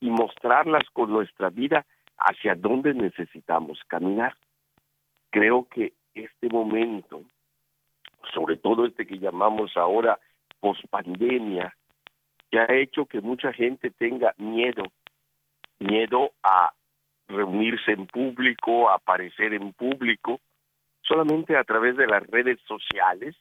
[0.00, 1.86] y mostrarlas con nuestra vida
[2.18, 4.34] hacia dónde necesitamos caminar.
[5.30, 7.22] Creo que este momento
[8.34, 10.18] sobre todo este que llamamos ahora
[10.60, 11.74] pospandemia,
[12.50, 14.84] que ha hecho que mucha gente tenga miedo,
[15.78, 16.72] miedo a
[17.28, 20.40] reunirse en público, a aparecer en público,
[21.02, 23.36] solamente a través de las redes sociales.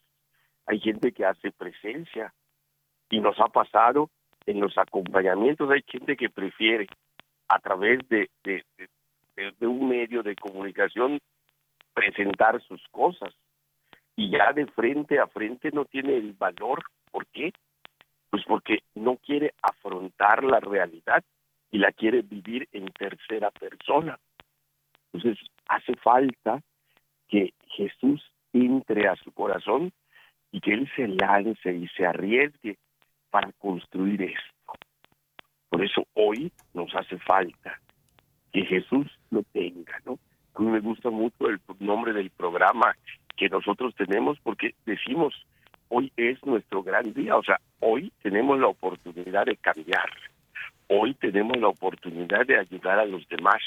[0.65, 2.33] Hay gente que hace presencia
[3.09, 4.09] y nos ha pasado
[4.47, 6.87] en los acompañamientos, hay gente que prefiere
[7.49, 11.19] a través de, de, un medio de comunicación
[11.93, 13.33] presentar sus cosas
[14.15, 16.83] y ya de frente a frente no tiene el valor.
[17.11, 17.53] ¿Por qué?
[18.29, 21.23] Pues porque no quiere afrontar la realidad
[21.69, 24.17] y la quiere vivir en tercera persona.
[25.11, 26.61] Entonces hace falta
[27.27, 29.91] que Jesús entre a su corazón
[30.51, 32.77] y que Él se lance y se arriesgue
[33.29, 34.73] para construir esto.
[35.69, 37.79] Por eso hoy nos hace falta
[38.51, 40.17] que Jesús lo tenga, ¿no?
[40.55, 42.95] A mí me gusta mucho el nombre del programa
[43.35, 45.33] que nosotros tenemos porque decimos,
[45.89, 50.09] hoy es nuestro gran día, o sea, hoy tenemos la oportunidad de cambiar,
[50.87, 53.61] hoy tenemos la oportunidad de ayudar a los demás,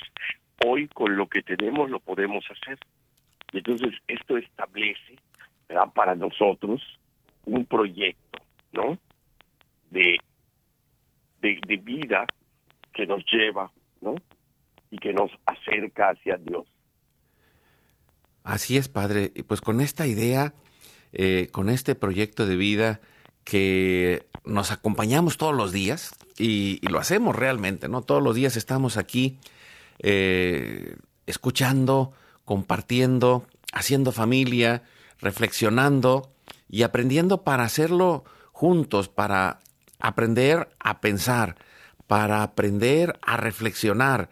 [0.66, 2.78] hoy con lo que tenemos lo podemos hacer.
[3.52, 5.16] Y entonces esto establece
[5.94, 6.82] para nosotros
[7.44, 8.30] un proyecto
[8.72, 8.98] ¿no?
[9.90, 10.18] De,
[11.40, 12.26] de, vida
[12.92, 14.14] que nos lleva, ¿no?
[14.90, 16.66] Y que nos acerca hacia Dios.
[18.44, 19.32] Así es, Padre.
[19.46, 20.54] Pues con esta idea,
[21.12, 23.00] eh, con este proyecto de vida
[23.44, 28.02] que nos acompañamos todos los días y, y lo hacemos realmente, ¿no?
[28.02, 29.38] Todos los días estamos aquí
[30.02, 32.12] eh, escuchando,
[32.44, 34.82] compartiendo, haciendo familia,
[35.20, 36.32] reflexionando
[36.68, 39.60] y aprendiendo para hacerlo juntos, para
[40.00, 41.56] aprender a pensar,
[42.06, 44.30] para aprender a reflexionar,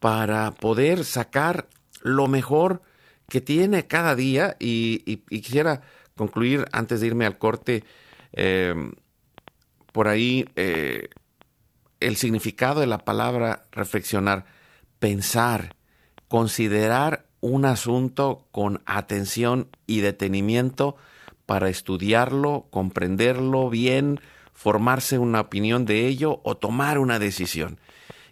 [0.00, 1.68] para poder sacar
[2.02, 2.82] lo mejor
[3.28, 4.56] que tiene cada día.
[4.58, 5.82] Y, quisiera
[6.16, 7.84] concluir antes de irme al corte
[8.32, 8.74] eh,
[9.92, 11.08] por ahí eh,
[12.00, 14.44] el significado de la palabra reflexionar,
[14.98, 15.76] pensar,
[16.28, 20.96] considerar un asunto con atención y detenimiento
[21.46, 24.20] para estudiarlo, comprenderlo bien,
[24.64, 27.78] formarse una opinión de ello o tomar una decisión.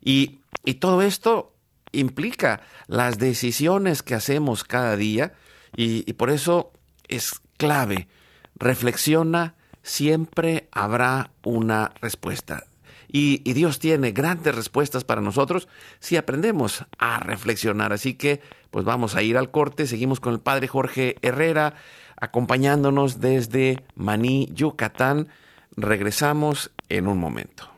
[0.01, 1.53] Y, y todo esto
[1.93, 5.35] implica las decisiones que hacemos cada día
[5.77, 6.73] y, y por eso
[7.07, 8.09] es clave.
[8.55, 12.65] Reflexiona, siempre habrá una respuesta.
[13.09, 15.69] Y, y Dios tiene grandes respuestas para nosotros
[16.01, 17.93] si aprendemos a reflexionar.
[17.93, 18.41] Así que,
[18.71, 19.87] pues vamos a ir al corte.
[19.87, 21.75] Seguimos con el Padre Jorge Herrera,
[22.17, 25.29] acompañándonos desde Maní, Yucatán.
[25.77, 27.69] Regresamos en un momento.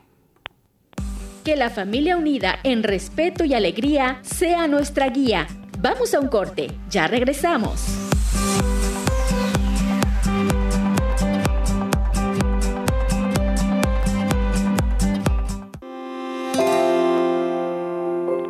[1.44, 5.46] Que la familia unida en respeto y alegría sea nuestra guía.
[5.78, 7.82] Vamos a un corte, ya regresamos.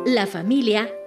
[0.05, 0.89] La familia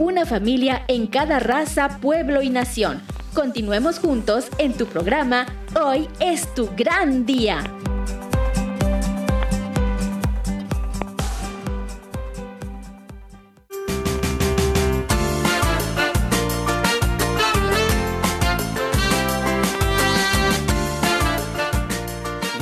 [0.00, 3.02] una familia en cada raza, pueblo y nación.
[3.34, 5.44] Continuemos juntos en tu programa
[5.78, 7.62] Hoy es tu gran día.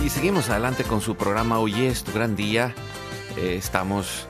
[0.04, 2.74] Y seguimos adelante con su programa Hoy es tu gran día.
[3.36, 4.26] Eh, estamos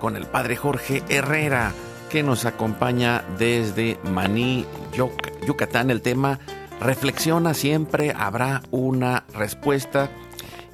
[0.00, 1.74] con el Padre Jorge Herrera,
[2.16, 4.64] que nos acompaña desde Maní,
[4.94, 5.90] Yuc- Yucatán.
[5.90, 6.40] El tema
[6.80, 10.10] Reflexiona, siempre habrá una respuesta.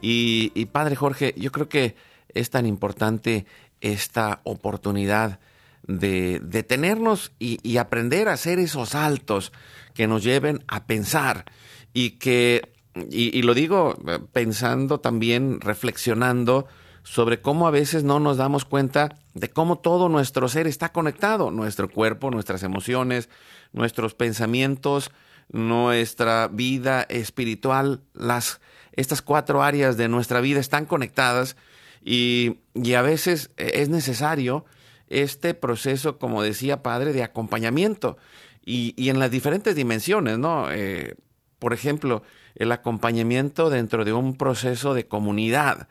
[0.00, 1.96] Y, Padre Jorge, yo creo que
[2.28, 3.44] es tan importante
[3.80, 5.40] esta oportunidad
[5.82, 9.52] de detenernos y, aprender a hacer esos saltos
[9.94, 11.46] que nos lleven a pensar
[11.92, 12.70] y que,
[13.10, 16.68] y, y lo digo eh, pensando también, reflexionando
[17.02, 21.50] sobre cómo a veces no nos damos cuenta de cómo todo nuestro ser está conectado,
[21.50, 23.28] nuestro cuerpo, nuestras emociones,
[23.72, 25.10] nuestros pensamientos,
[25.50, 28.60] nuestra vida espiritual, las,
[28.92, 31.56] estas cuatro áreas de nuestra vida están conectadas
[32.04, 32.58] y,
[32.96, 34.64] a veces es necesario
[35.08, 38.16] este proceso, como decía padre, de acompañamiento
[38.64, 40.70] y, en las diferentes dimensiones, ¿no?
[40.70, 41.14] Eh,
[41.58, 42.22] por ejemplo,
[42.54, 45.88] el acompañamiento dentro de un proceso de comunidad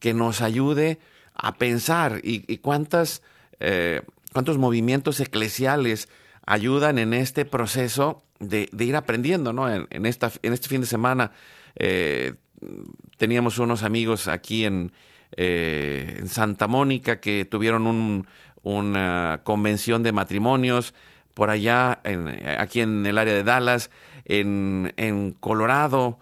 [0.00, 1.13] que nos ayude a
[1.58, 3.22] pensar y, cuántas,
[3.60, 6.08] eh, cuántos movimientos eclesiales
[6.46, 9.72] ayudan en este proceso de, ir aprendiendo, ¿no?
[9.72, 11.32] En, esta, en este fin de semana
[11.76, 12.34] eh,
[13.16, 14.92] teníamos unos amigos aquí en,
[15.36, 18.26] eh, en Santa Mónica que tuvieron
[18.62, 20.94] una convención de matrimonios
[21.34, 22.00] por allá,
[22.58, 23.90] aquí en el área de Dallas,
[24.24, 26.20] en, en Colorado,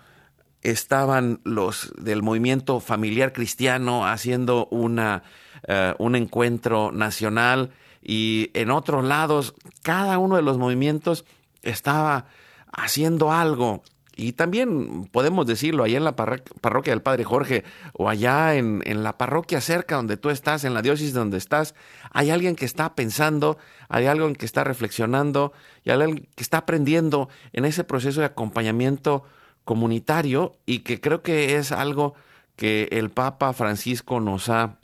[0.63, 5.25] estaban los del movimiento familiar cristiano haciendo una,
[5.67, 11.25] eh, un encuentro nacional y en otros lados cada uno de los movimientos
[11.63, 12.27] estaba
[12.73, 13.83] haciendo algo.
[14.15, 19.03] Y también podemos decirlo, allá en la parroquia del Padre Jorge o allá en, en,
[19.03, 21.75] la parroquia cerca donde tú estás, en la diócesis donde estás,
[22.11, 23.57] hay alguien que está pensando,
[23.89, 28.27] hay alguien que está reflexionando y hay alguien que está aprendiendo en ese proceso de
[28.27, 29.25] acompañamiento
[29.65, 32.15] comunitario y que creo que es algo
[32.57, 34.79] que el Papa Francisco nos ha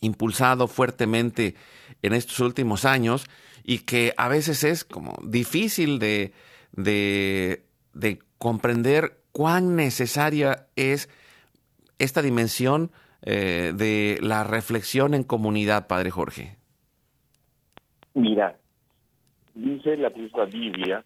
[0.00, 1.54] impulsado fuertemente
[2.02, 3.26] en estos últimos años
[3.64, 6.32] y que a veces es como difícil de,
[6.72, 7.62] de,
[8.38, 11.10] comprender cuán necesaria es
[11.98, 12.90] esta dimensión
[13.22, 16.56] eh, de la reflexión en comunidad, Padre Jorge.
[18.14, 18.56] Mira,
[19.54, 21.04] dice la misma Biblia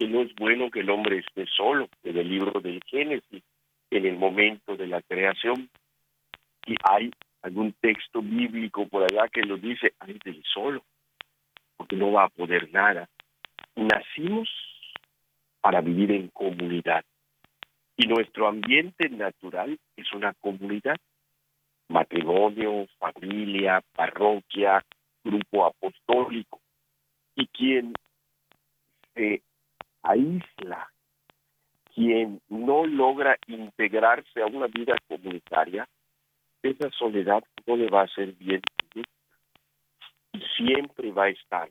[0.00, 3.42] que no es bueno que el hombre esté solo, en el libro del Génesis,
[3.90, 5.68] en el momento de la creación.
[6.66, 7.10] Y hay
[7.42, 10.82] algún texto bíblico por allá que lo dice, ay del solo,
[11.76, 13.10] porque no va a poder nada.
[13.76, 14.48] Nacimos
[15.60, 17.04] para vivir en comunidad.
[17.94, 20.96] Y nuestro ambiente natural es una comunidad.
[21.88, 24.82] Matrimonio, familia, parroquia,
[25.22, 26.58] grupo apostólico.
[27.36, 27.92] Y quien
[29.12, 29.42] se
[30.02, 30.90] aísla,
[31.94, 35.88] quien no logra integrarse a una vida comunitaria,
[36.62, 38.60] esa soledad no le va a hacer bien
[40.56, 41.70] siempre va a estar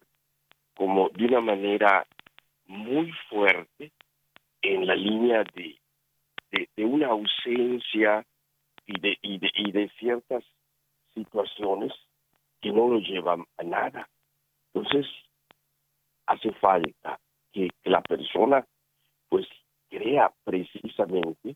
[0.76, 2.06] como de una manera
[2.66, 3.92] muy fuerte
[4.62, 5.80] en la línea de,
[6.52, 8.26] de, una ausencia
[8.86, 10.44] y de, y, de, y de ciertas
[11.14, 11.94] situaciones
[12.62, 14.10] que no lo llevan a nada.
[14.74, 15.08] Entonces,
[16.26, 17.20] hace falta
[17.52, 18.66] que la persona
[19.30, 19.48] pues
[19.90, 21.54] crea precisamente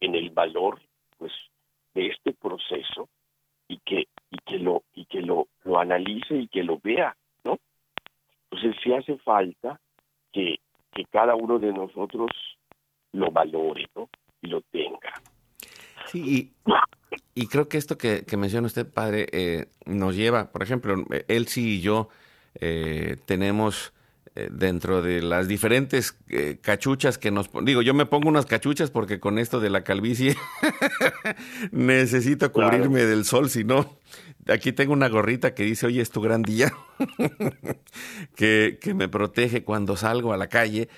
[0.00, 0.80] en el valor
[1.18, 1.32] pues
[1.94, 3.08] de este proceso
[3.68, 7.58] y que y que lo y que lo, lo analice y que lo vea no
[8.50, 9.80] entonces sí hace falta
[10.32, 10.56] que,
[10.92, 12.30] que cada uno de nosotros
[13.12, 14.08] lo valore ¿no?
[14.40, 15.12] y lo tenga
[16.06, 16.52] sí
[17.34, 20.94] y, creo que esto que, menciona usted padre eh, nos lleva por ejemplo
[21.28, 22.08] él sí y yo
[22.60, 23.92] eh, tenemos
[24.34, 29.20] dentro de las diferentes eh, cachuchas que nos digo yo me pongo unas cachuchas porque
[29.20, 30.36] con esto de la calvicie
[31.70, 33.98] necesito cubrirme del sol si no
[34.48, 36.72] aquí tengo una gorrita que dice hoy es tu gran día
[38.34, 40.88] que, que, me protege cuando salgo a la calle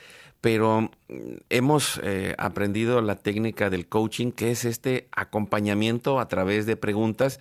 [0.41, 6.66] pero mm, hemos eh, aprendido la técnica del coaching que es este acompañamiento a través
[6.66, 7.41] de preguntas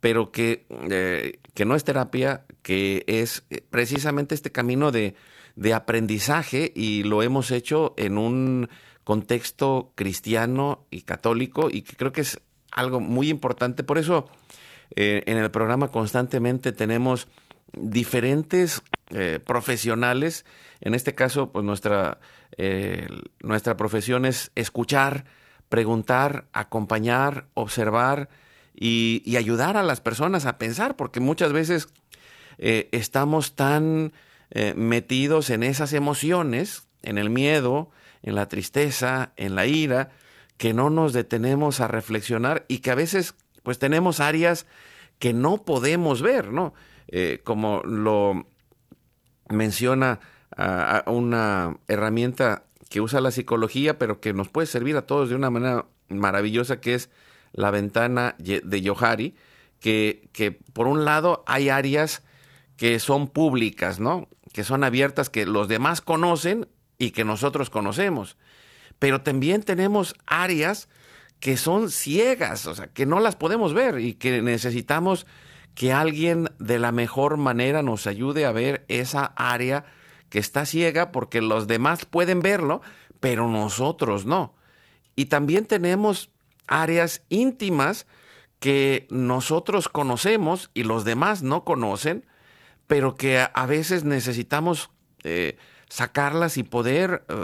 [0.00, 5.14] pero que, eh, que no es terapia, que es eh, precisamente este camino de,
[5.56, 8.68] de aprendizaje y lo hemos hecho en un
[9.04, 12.40] contexto cristiano y católico y que creo que es
[12.70, 13.82] algo muy importante.
[13.82, 14.28] Por eso
[14.94, 17.28] eh, en el programa constantemente tenemos
[17.72, 18.82] diferentes
[19.44, 20.44] profesionales.
[20.82, 22.18] En este caso, pues nuestra,
[23.40, 25.24] nuestra profesión es escuchar,
[25.70, 28.28] preguntar, acompañar, observar,
[28.80, 31.88] y, ayudar a las personas a pensar, porque muchas veces
[32.58, 34.12] eh, estamos tan
[34.50, 37.90] eh, metidos en esas emociones, en el miedo,
[38.22, 40.10] en la tristeza, en la ira,
[40.56, 44.66] que no nos detenemos a reflexionar y que a veces pues tenemos áreas
[45.18, 46.74] que no podemos ver, ¿no?
[47.08, 48.46] Eh, como lo
[49.48, 50.20] menciona
[51.06, 55.50] una herramienta que usa la psicología, pero que nos puede servir a todos de una
[55.50, 57.10] manera maravillosa, que es
[57.52, 59.34] la ventana de Yohari,
[59.80, 62.22] que, que por un lado hay áreas
[62.76, 64.28] que son públicas, ¿no?
[64.52, 66.68] Que son abiertas, que los demás conocen
[66.98, 68.36] y que nosotros conocemos.
[68.98, 70.88] Pero también tenemos áreas
[71.40, 75.26] que son ciegas, o sea, que no las podemos ver y que necesitamos
[75.74, 79.84] que alguien de la mejor manera nos ayude a ver esa área
[80.28, 82.82] que está ciega porque los demás pueden verlo,
[83.20, 84.54] pero nosotros no.
[85.14, 86.30] Y también tenemos
[86.68, 88.06] áreas íntimas
[88.60, 92.26] que nosotros conocemos y los demás no conocen,
[92.86, 94.90] pero que a, veces necesitamos
[95.22, 95.56] eh,
[95.88, 97.34] sacarlas y poder eh,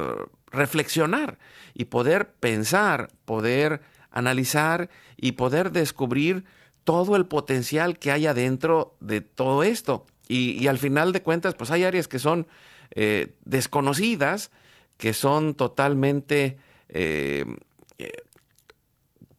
[0.51, 1.39] reflexionar
[1.75, 6.45] y poder pensar, poder analizar y poder descubrir
[6.85, 10.07] todo el potencial que hay adentro de todo esto.
[10.27, 12.47] Y, al final de cuentas, pues hay áreas que son
[12.93, 14.51] eh, desconocidas,
[14.97, 16.57] que son totalmente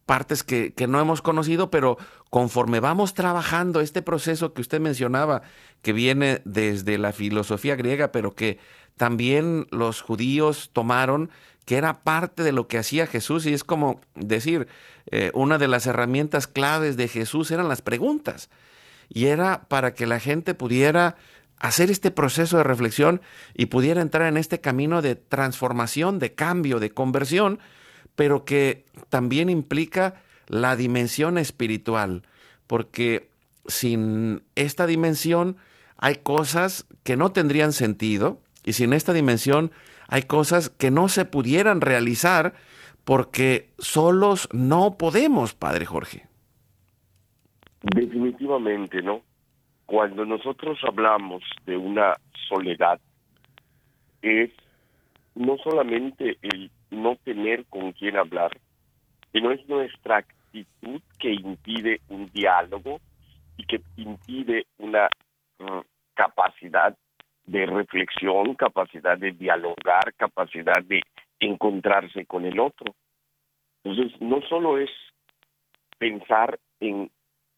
[0.05, 1.97] partes que, no hemos conocido, pero
[2.29, 5.41] conforme vamos trabajando este proceso que usted mencionaba,
[5.81, 8.59] que viene desde la filosofía griega, pero que
[8.97, 11.31] también los judíos tomaron,
[11.65, 14.67] que era parte de lo que hacía Jesús, y es como decir,
[15.11, 18.49] eh, una de las herramientas claves de Jesús eran las preguntas,
[19.09, 21.15] y era para que la gente pudiera
[21.57, 23.21] hacer este proceso de reflexión
[23.53, 27.59] y pudiera entrar en este camino de transformación, de cambio, de conversión,
[28.15, 32.23] pero que también implica la dimensión espiritual,
[32.67, 33.29] porque
[33.67, 35.57] sin esta dimensión
[35.97, 39.71] hay cosas que no tendrían sentido y sin esta dimensión
[40.07, 42.53] hay cosas que no se pudieran realizar
[43.03, 46.25] porque solos no podemos, Padre Jorge.
[47.81, 49.21] Definitivamente, ¿no?
[49.85, 52.15] Cuando nosotros hablamos de una
[52.49, 52.99] soledad,
[54.23, 54.51] es
[55.35, 58.51] no solamente el no tener con quién hablar,
[59.31, 62.99] sino es nuestra actitud que impide un diálogo
[63.57, 65.09] y que impide una
[65.59, 65.79] mm,
[66.13, 66.95] capacidad
[67.45, 71.01] de reflexión, capacidad de dialogar, capacidad de
[71.39, 72.95] encontrarse con el otro.
[73.83, 74.89] Entonces, no solo es
[75.97, 77.11] pensar en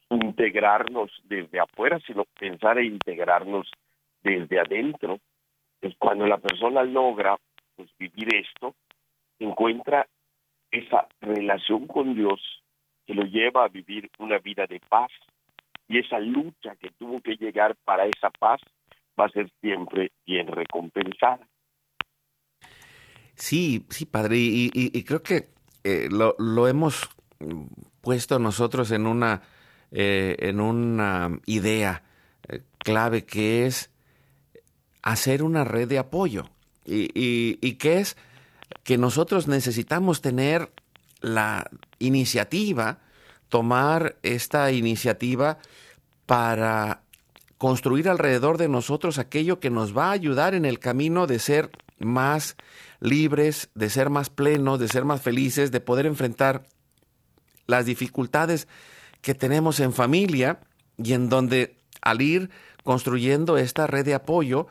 [0.10, 3.70] integrarnos desde afuera, sino pensar en integrarnos
[4.24, 5.20] desde adentro.
[5.82, 7.38] Es cuando la persona logra
[7.76, 8.76] pues, vivir esto,
[9.40, 10.08] encuentra
[10.72, 12.42] esa relación con Dios
[13.06, 15.12] que lo lleva a vivir una vida de paz
[15.88, 18.60] y esa lucha que tuvo que llegar para esa paz
[19.20, 21.48] va a ser siempre bien recompensada.
[23.36, 25.50] Sí, sí, padre, y, creo que
[25.84, 27.08] eh, lo, hemos
[28.02, 29.44] puesto nosotros en una,
[29.92, 32.04] eh, en una idea
[32.50, 33.94] eh, clave que es
[35.04, 36.50] hacer una red de apoyo.
[36.84, 38.18] Y, y, que es
[38.84, 40.72] que nosotros necesitamos tener
[41.22, 43.00] la iniciativa,
[43.50, 45.58] tomar esta iniciativa
[46.26, 47.02] para
[47.58, 51.72] construir alrededor de nosotros aquello que nos va a ayudar en el camino de ser
[52.00, 52.56] más
[53.00, 56.66] libres, de ser más plenos, de ser más felices, de poder enfrentar
[57.66, 58.68] las dificultades
[59.22, 60.60] que tenemos en familia
[60.98, 62.50] y en donde al ir
[62.84, 64.68] construyendo esta red de apoyo,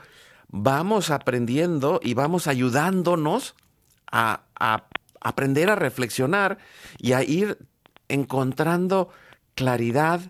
[0.48, 3.54] vamos aprendiendo y vamos ayudándonos
[4.16, 4.86] a,
[5.20, 6.58] aprender a reflexionar
[6.98, 7.58] y a ir
[8.08, 9.10] encontrando
[9.54, 10.20] claridad,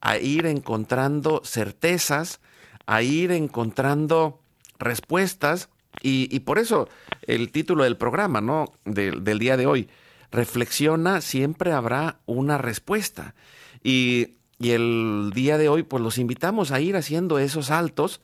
[0.00, 2.40] a ir encontrando certezas,
[2.86, 4.40] a ir encontrando
[4.78, 5.68] respuestas.
[6.02, 6.88] Y, por eso
[7.26, 8.72] el título del programa, ¿no?
[8.84, 9.88] Del, día de hoy,
[10.30, 13.34] reflexiona, siempre habrá una respuesta.
[13.82, 18.20] Y, y el día de hoy, pues los invitamos a ir haciendo esos saltos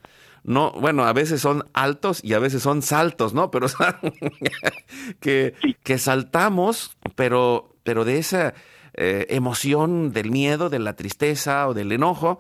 [0.46, 3.50] no, bueno, a veces son altos y a veces son saltos, ¿no?
[3.50, 3.66] Pero
[5.20, 8.54] que, que saltamos, pero, pero de esa
[8.94, 12.38] eh, emoción del miedo, de la tristeza o del enojo,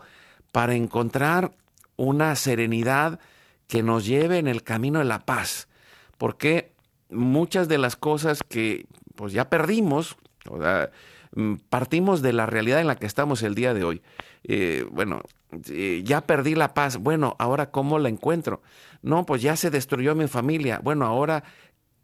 [0.52, 1.50] para encontrar
[1.96, 3.18] una serenidad
[3.66, 5.66] que nos lleve en el camino de la paz.
[6.16, 6.72] Porque
[7.10, 8.86] muchas de las cosas que
[9.16, 10.16] pues ya perdimos,
[11.34, 14.02] mm, partimos de la realidad en la que estamos el día de hoy.
[14.44, 15.22] Eh, bueno,
[16.04, 16.98] ya perdí la paz.
[16.98, 18.62] Bueno, ahora ¿cómo la encuentro?
[19.02, 20.80] No, pues ya se destruyó mi familia.
[20.82, 21.44] Bueno, ahora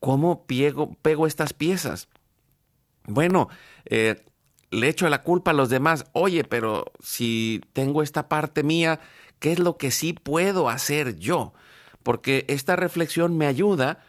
[0.03, 2.09] ¿cómo pego, estas piezas?
[3.07, 3.49] Bueno,
[3.85, 4.25] eh,
[4.71, 6.07] le echo la culpa a los demás.
[6.13, 8.99] Oye, pero si tengo esta parte mía,
[9.39, 11.53] ¿qué es lo que sí puedo hacer yo?
[12.03, 14.05] Porque esta reflexión me ayuda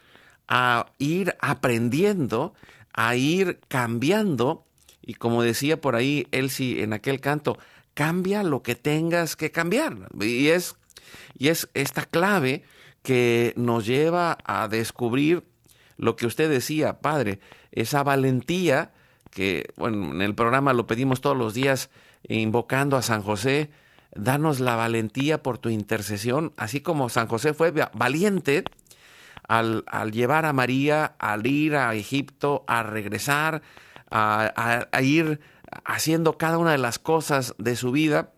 [0.47, 2.55] a ir aprendiendo,
[2.93, 4.65] a ir cambiando.
[5.01, 7.59] Y como decía por ahí Elsie en aquel canto,
[7.93, 10.09] cambia lo que tengas que cambiar.
[10.19, 10.75] Y es,
[11.37, 12.63] y es esta clave
[13.01, 15.43] que nos lleva a descubrir
[15.97, 17.39] lo que usted decía, padre,
[17.71, 18.91] esa valentía
[19.29, 21.89] que, bueno, en el programa lo pedimos todos los días
[22.27, 23.69] invocando a San José,
[24.15, 28.63] danos la valentía por tu intercesión, así como San José fue valiente
[29.47, 33.61] al, al llevar a María, al ir a Egipto, a regresar,
[34.09, 35.39] a, a ir
[35.85, 38.31] haciendo cada una de las cosas de su vida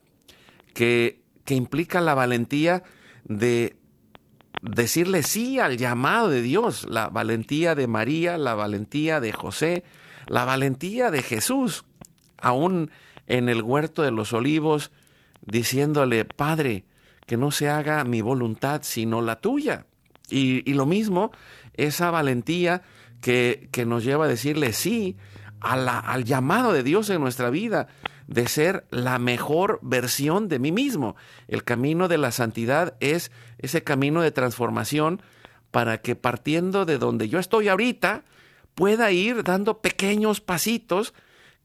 [0.74, 2.84] que, que implica la valentía
[3.24, 3.78] de
[4.62, 9.84] decirle sí al llamado de Dios, la valentía de María, la valentía de José,
[10.28, 11.86] la valentía de Jesús,
[12.38, 12.92] aún
[13.28, 14.92] en el huerto de los olivos,
[15.46, 16.86] diciéndole, Padre,
[17.26, 19.86] que no se haga mi voluntad sino la tuya.
[20.30, 21.32] Y, lo mismo,
[21.76, 22.82] esa valentía
[23.22, 25.18] que, que, nos lleva a decirle sí
[25.66, 27.88] al llamado de Dios en nuestra vida,
[28.28, 31.16] de ser la mejor versión de mí mismo.
[31.48, 35.22] El camino de la santidad es ese camino de transformación
[35.72, 38.24] para que partiendo de donde yo estoy ahorita,
[38.76, 41.14] pueda ir dando pequeños pasitos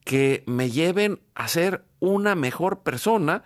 [0.05, 3.45] que me lleven a ser una mejor persona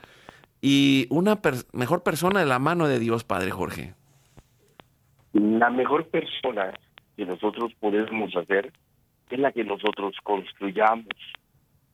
[0.62, 1.38] y una
[1.72, 3.94] mejor persona de la mano de Dios, Padre Jorge.
[5.34, 6.72] La mejor persona
[7.16, 8.72] que nosotros podemos hacer
[9.34, 11.08] es la que nosotros construyamos.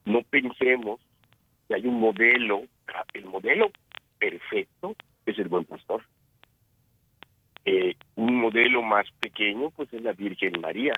[0.05, 1.01] No pensemos
[1.67, 2.65] que hay un modelo,
[3.15, 3.71] el modelo
[4.19, 6.03] perfecto es el buen pastor.
[7.65, 10.93] Eh, un modelo más pequeño pues es la Virgen María,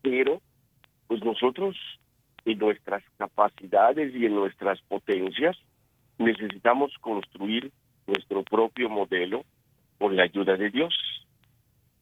[0.00, 0.40] pero
[1.08, 1.76] pues nosotros
[2.44, 5.56] en nuestras capacidades y en nuestras potencias
[6.18, 7.72] necesitamos construir
[8.06, 9.44] nuestro propio modelo
[9.98, 10.94] con la ayuda de Dios.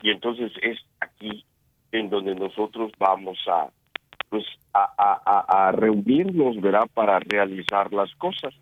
[0.02, 1.46] Y entonces es aquí
[1.92, 3.68] en donde nosotros vamos a
[4.28, 4.86] pues a,
[5.46, 6.88] a, reunirnos, ¿verdad?
[6.94, 8.54] Para realizar las cosas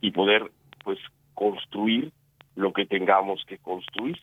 [0.00, 0.50] y poder
[0.82, 0.98] pues
[1.34, 2.10] construir
[2.56, 4.16] lo que tengamos que construir.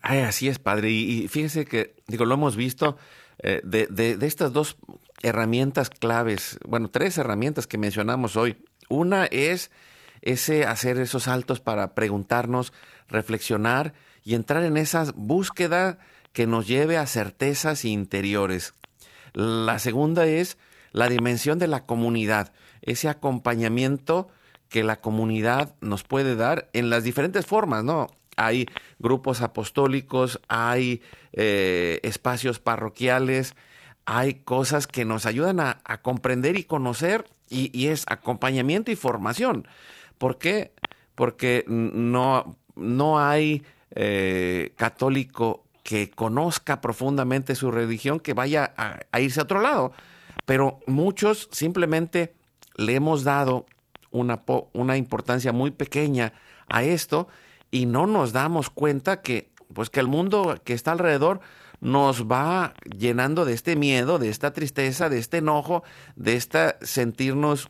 [0.00, 0.90] Ay, así es, padre.
[0.90, 2.96] Y, fíjese que, digo, lo hemos visto
[3.42, 4.78] eh, de, de, de, estas dos
[5.22, 8.56] herramientas claves, bueno, tres herramientas que mencionamos hoy.
[8.88, 9.70] Una es
[10.22, 12.72] ese hacer esos saltos para preguntarnos,
[13.08, 13.92] reflexionar
[14.24, 15.98] y entrar en esa búsqueda
[16.34, 18.74] que nos lleve a certezas interiores.
[19.32, 20.58] La segunda es
[20.92, 24.28] la dimensión de la comunidad, ese acompañamiento
[24.68, 28.08] que la comunidad nos puede dar en las diferentes formas, ¿no?
[28.36, 28.66] Hay
[28.98, 31.00] grupos apostólicos, hay
[31.32, 33.54] eh, espacios parroquiales,
[34.04, 39.68] hay cosas que nos ayudan a, comprender y conocer y, es acompañamiento y formación.
[40.18, 40.72] ¿Por qué?
[41.14, 43.62] Porque no, no hay
[43.92, 49.92] eh, católico que conozca profundamente su religión, que vaya a, irse a otro lado.
[50.46, 52.34] Pero muchos simplemente
[52.76, 53.66] le hemos dado
[54.10, 56.32] una, una importancia muy pequeña
[56.68, 57.28] a esto
[57.70, 61.40] y no nos damos cuenta que, pues que el mundo que está alrededor
[61.80, 65.84] nos va llenando de este miedo, de esta tristeza, de este enojo,
[66.16, 67.68] de este sentirnos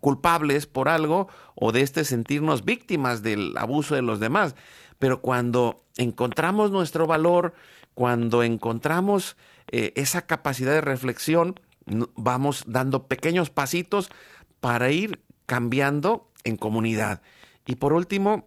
[0.00, 4.54] culpables por algo o de este sentirnos víctimas del abuso de los demás.
[5.00, 7.54] Pero cuando encontramos nuestro valor,
[7.94, 9.36] cuando encontramos
[9.72, 11.58] eh, esa capacidad de reflexión,
[12.14, 14.10] vamos dando pequeños pasitos
[14.60, 17.22] para ir cambiando en comunidad.
[17.66, 18.44] Y por último,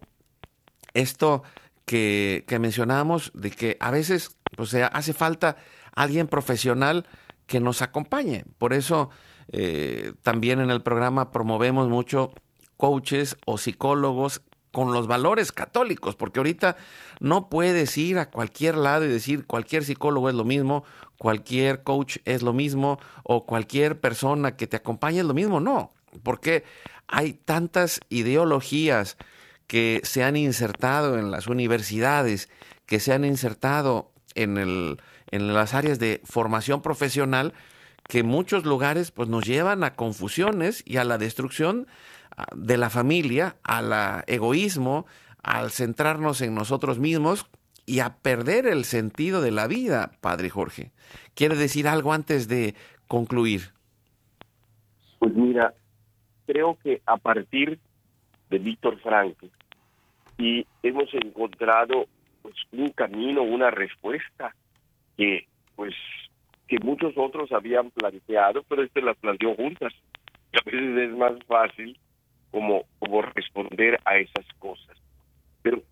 [0.94, 1.42] esto
[1.84, 5.56] que, que mencionábamos, de que a veces pues, hace falta
[5.92, 7.06] alguien profesional
[7.46, 8.44] que nos acompañe.
[8.58, 9.10] Por eso
[9.48, 12.32] eh, también en el programa promovemos mucho
[12.76, 14.42] coaches o psicólogos
[14.74, 16.76] con los valores católicos, porque ahorita
[17.20, 20.84] no puedes ir a cualquier lado y decir cualquier psicólogo es lo mismo,
[21.16, 25.92] cualquier coach es lo mismo o cualquier persona que te acompañe es lo mismo, no,
[26.24, 26.64] porque
[27.06, 29.16] hay tantas ideologías
[29.68, 32.48] que se han insertado en las universidades,
[32.86, 35.00] que se han insertado en, el,
[35.30, 37.54] en las áreas de formación profesional,
[38.08, 41.86] que en muchos lugares pues, nos llevan a confusiones y a la destrucción
[42.54, 45.06] de la familia al egoísmo,
[45.42, 47.46] al centrarnos en nosotros mismos
[47.86, 50.90] y a perder el sentido de la vida, Padre Jorge.
[51.34, 52.74] ¿Quiere decir algo antes de
[53.08, 53.72] concluir?
[55.18, 55.74] Pues mira,
[56.46, 57.78] creo que a partir
[58.50, 59.36] de Víctor Frank
[60.38, 62.06] y hemos encontrado
[62.42, 64.54] pues, un camino, una respuesta
[65.16, 65.94] que pues
[66.68, 69.92] que muchos otros habían planteado, pero este las planteó juntas.
[70.54, 71.98] A veces es más fácil
[72.54, 74.96] como, como responder a esas cosas.
[75.60, 75.82] Pero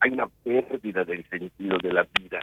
[0.00, 2.40] hay una pérdida del sentido de la vida.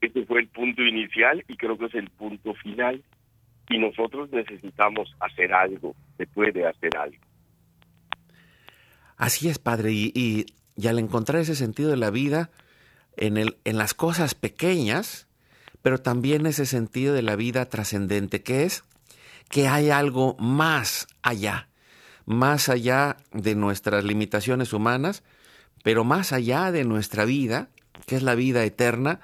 [0.00, 3.02] Este fue el punto inicial y creo que es el punto final.
[3.68, 7.18] Y nosotros necesitamos hacer algo, se puede hacer algo.
[9.16, 12.48] Así es, Padre, y, y, y al encontrar ese sentido de la vida
[13.16, 15.26] en, el, en las cosas pequeñas,
[15.82, 18.84] pero también ese sentido de la vida trascendente, que es
[19.50, 21.68] que hay algo más allá
[22.28, 25.22] más allá de nuestras limitaciones humanas,
[25.82, 27.70] pero más allá de nuestra vida,
[28.04, 29.20] que es la vida eterna,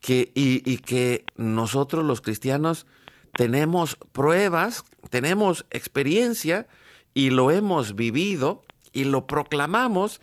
[0.00, 2.86] que, y, que nosotros los cristianos
[3.34, 6.66] tenemos pruebas, tenemos experiencia
[7.12, 8.64] y lo hemos vivido
[8.94, 10.22] y lo proclamamos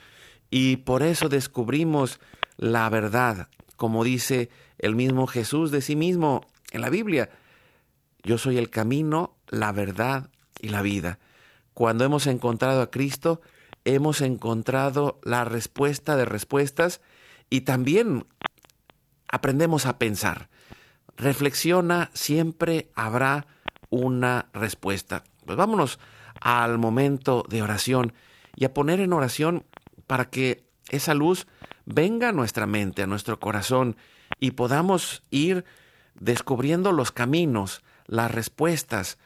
[0.49, 2.19] y por eso descubrimos
[2.57, 4.49] la verdad, como dice
[4.79, 7.29] el mismo Jesús de sí mismo en la Biblia.
[8.23, 11.19] Yo soy el camino, la verdad y la vida.
[11.77, 13.39] Cuando hemos encontrado a Cristo,
[13.85, 17.01] hemos encontrado la respuesta de respuestas
[17.51, 18.25] y también
[19.27, 20.49] aprendemos a pensar.
[21.17, 23.45] Reflexiona, siempre habrá
[23.91, 25.23] una respuesta.
[25.45, 25.99] Pues vámonos
[26.41, 28.13] al momento de oración
[28.55, 29.63] y a poner en oración
[30.07, 31.45] para que esa luz
[31.85, 33.97] venga a nuestra mente, a nuestro corazón
[34.39, 35.63] y podamos ir
[36.15, 39.19] descubriendo los caminos, las respuestas,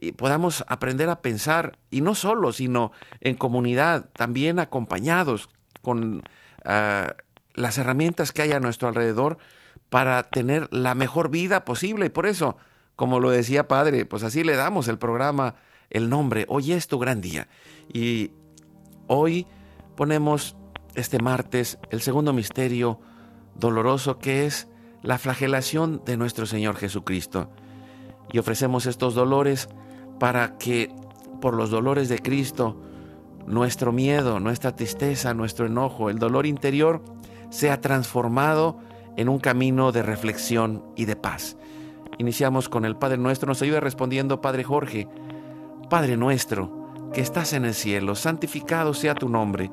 [0.00, 5.48] y podamos aprender a pensar, y no solo, sino en comunidad, también acompañados
[5.82, 6.22] con
[6.64, 7.14] ah,
[7.54, 9.38] las herramientas que hay a nuestro alrededor
[9.90, 12.06] para tener la mejor vida posible.
[12.06, 12.56] Y por eso,
[12.96, 15.56] como lo decía Padre, pues así le damos el programa,
[15.90, 17.48] el nombre, hoy es tu gran día.
[17.92, 18.32] Y
[19.06, 19.46] hoy
[19.96, 20.56] ponemos
[20.94, 23.00] este martes el segundo misterio
[23.54, 24.68] doloroso que es
[25.02, 27.50] la flagelación de nuestro Señor Jesucristo.
[28.32, 29.68] Y ofrecemos estos dolores
[30.18, 30.90] para que
[31.40, 32.76] por los dolores de Cristo
[33.46, 37.02] nuestro miedo, nuestra tristeza, nuestro enojo, el dolor interior
[37.50, 38.78] sea transformado
[39.16, 41.56] en un camino de reflexión y de paz.
[42.18, 45.08] Iniciamos con el Padre Nuestro, nos ayuda respondiendo Padre Jorge,
[45.88, 49.70] Padre nuestro, que estás en el cielo, santificado sea tu nombre,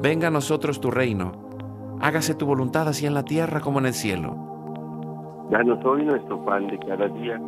[0.00, 1.32] venga a nosotros tu reino,
[2.00, 4.36] hágase tu voluntad así en la tierra como en el cielo.
[5.50, 7.40] Danos hoy nuestro pan de cada día,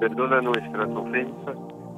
[0.00, 1.56] perdona nuestras ofensas,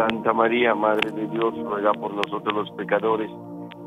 [0.00, 3.30] Santa María, Madre de Dios, ruega por nosotros los pecadores,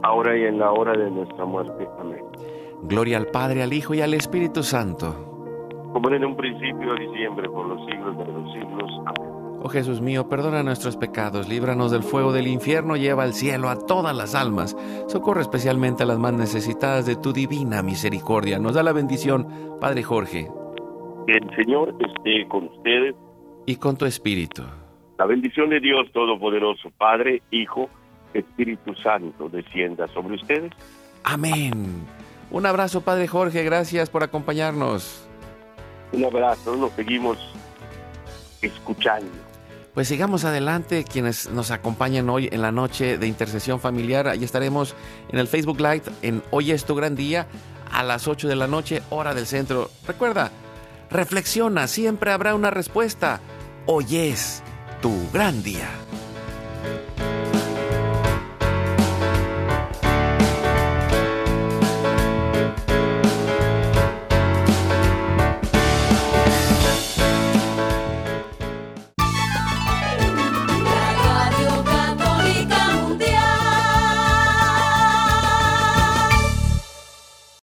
[0.04, 1.88] ahora y en la hora de nuestra muerte.
[2.00, 2.22] Amén.
[2.84, 5.16] Gloria al Padre, al Hijo y al Espíritu Santo.
[5.92, 8.92] Como en un principio y siempre, por los siglos de los siglos.
[9.08, 9.32] Amén.
[9.64, 13.78] Oh Jesús mío, perdona nuestros pecados, líbranos del fuego del infierno, lleva al cielo a
[13.78, 18.60] todas las almas, socorre especialmente a las más necesitadas de tu divina misericordia.
[18.60, 19.48] Nos da la bendición,
[19.82, 20.48] Padre Jorge.
[21.26, 23.16] Que el Señor esté con ustedes.
[23.66, 24.64] Y con tu espíritu.
[25.18, 27.90] La bendición de Dios Todopoderoso, Padre, Hijo,
[28.34, 30.72] Espíritu Santo, descienda sobre ustedes.
[31.24, 32.06] Amén.
[32.50, 35.28] Un abrazo, Padre Jorge, gracias por acompañarnos.
[36.12, 37.38] Un abrazo, nos seguimos
[38.62, 39.32] escuchando.
[39.94, 44.28] Pues sigamos adelante, quienes nos acompañan hoy en la noche de intercesión familiar.
[44.28, 44.96] Ahí estaremos
[45.30, 47.48] en el Facebook Live en Hoy es tu gran día
[47.92, 49.90] a las 8 de la noche, hora del centro.
[50.08, 50.52] Recuerda,
[51.12, 53.40] reflexiona, siempre habrá una respuesta.
[53.86, 54.64] Hoy es
[55.04, 55.90] tu gran día.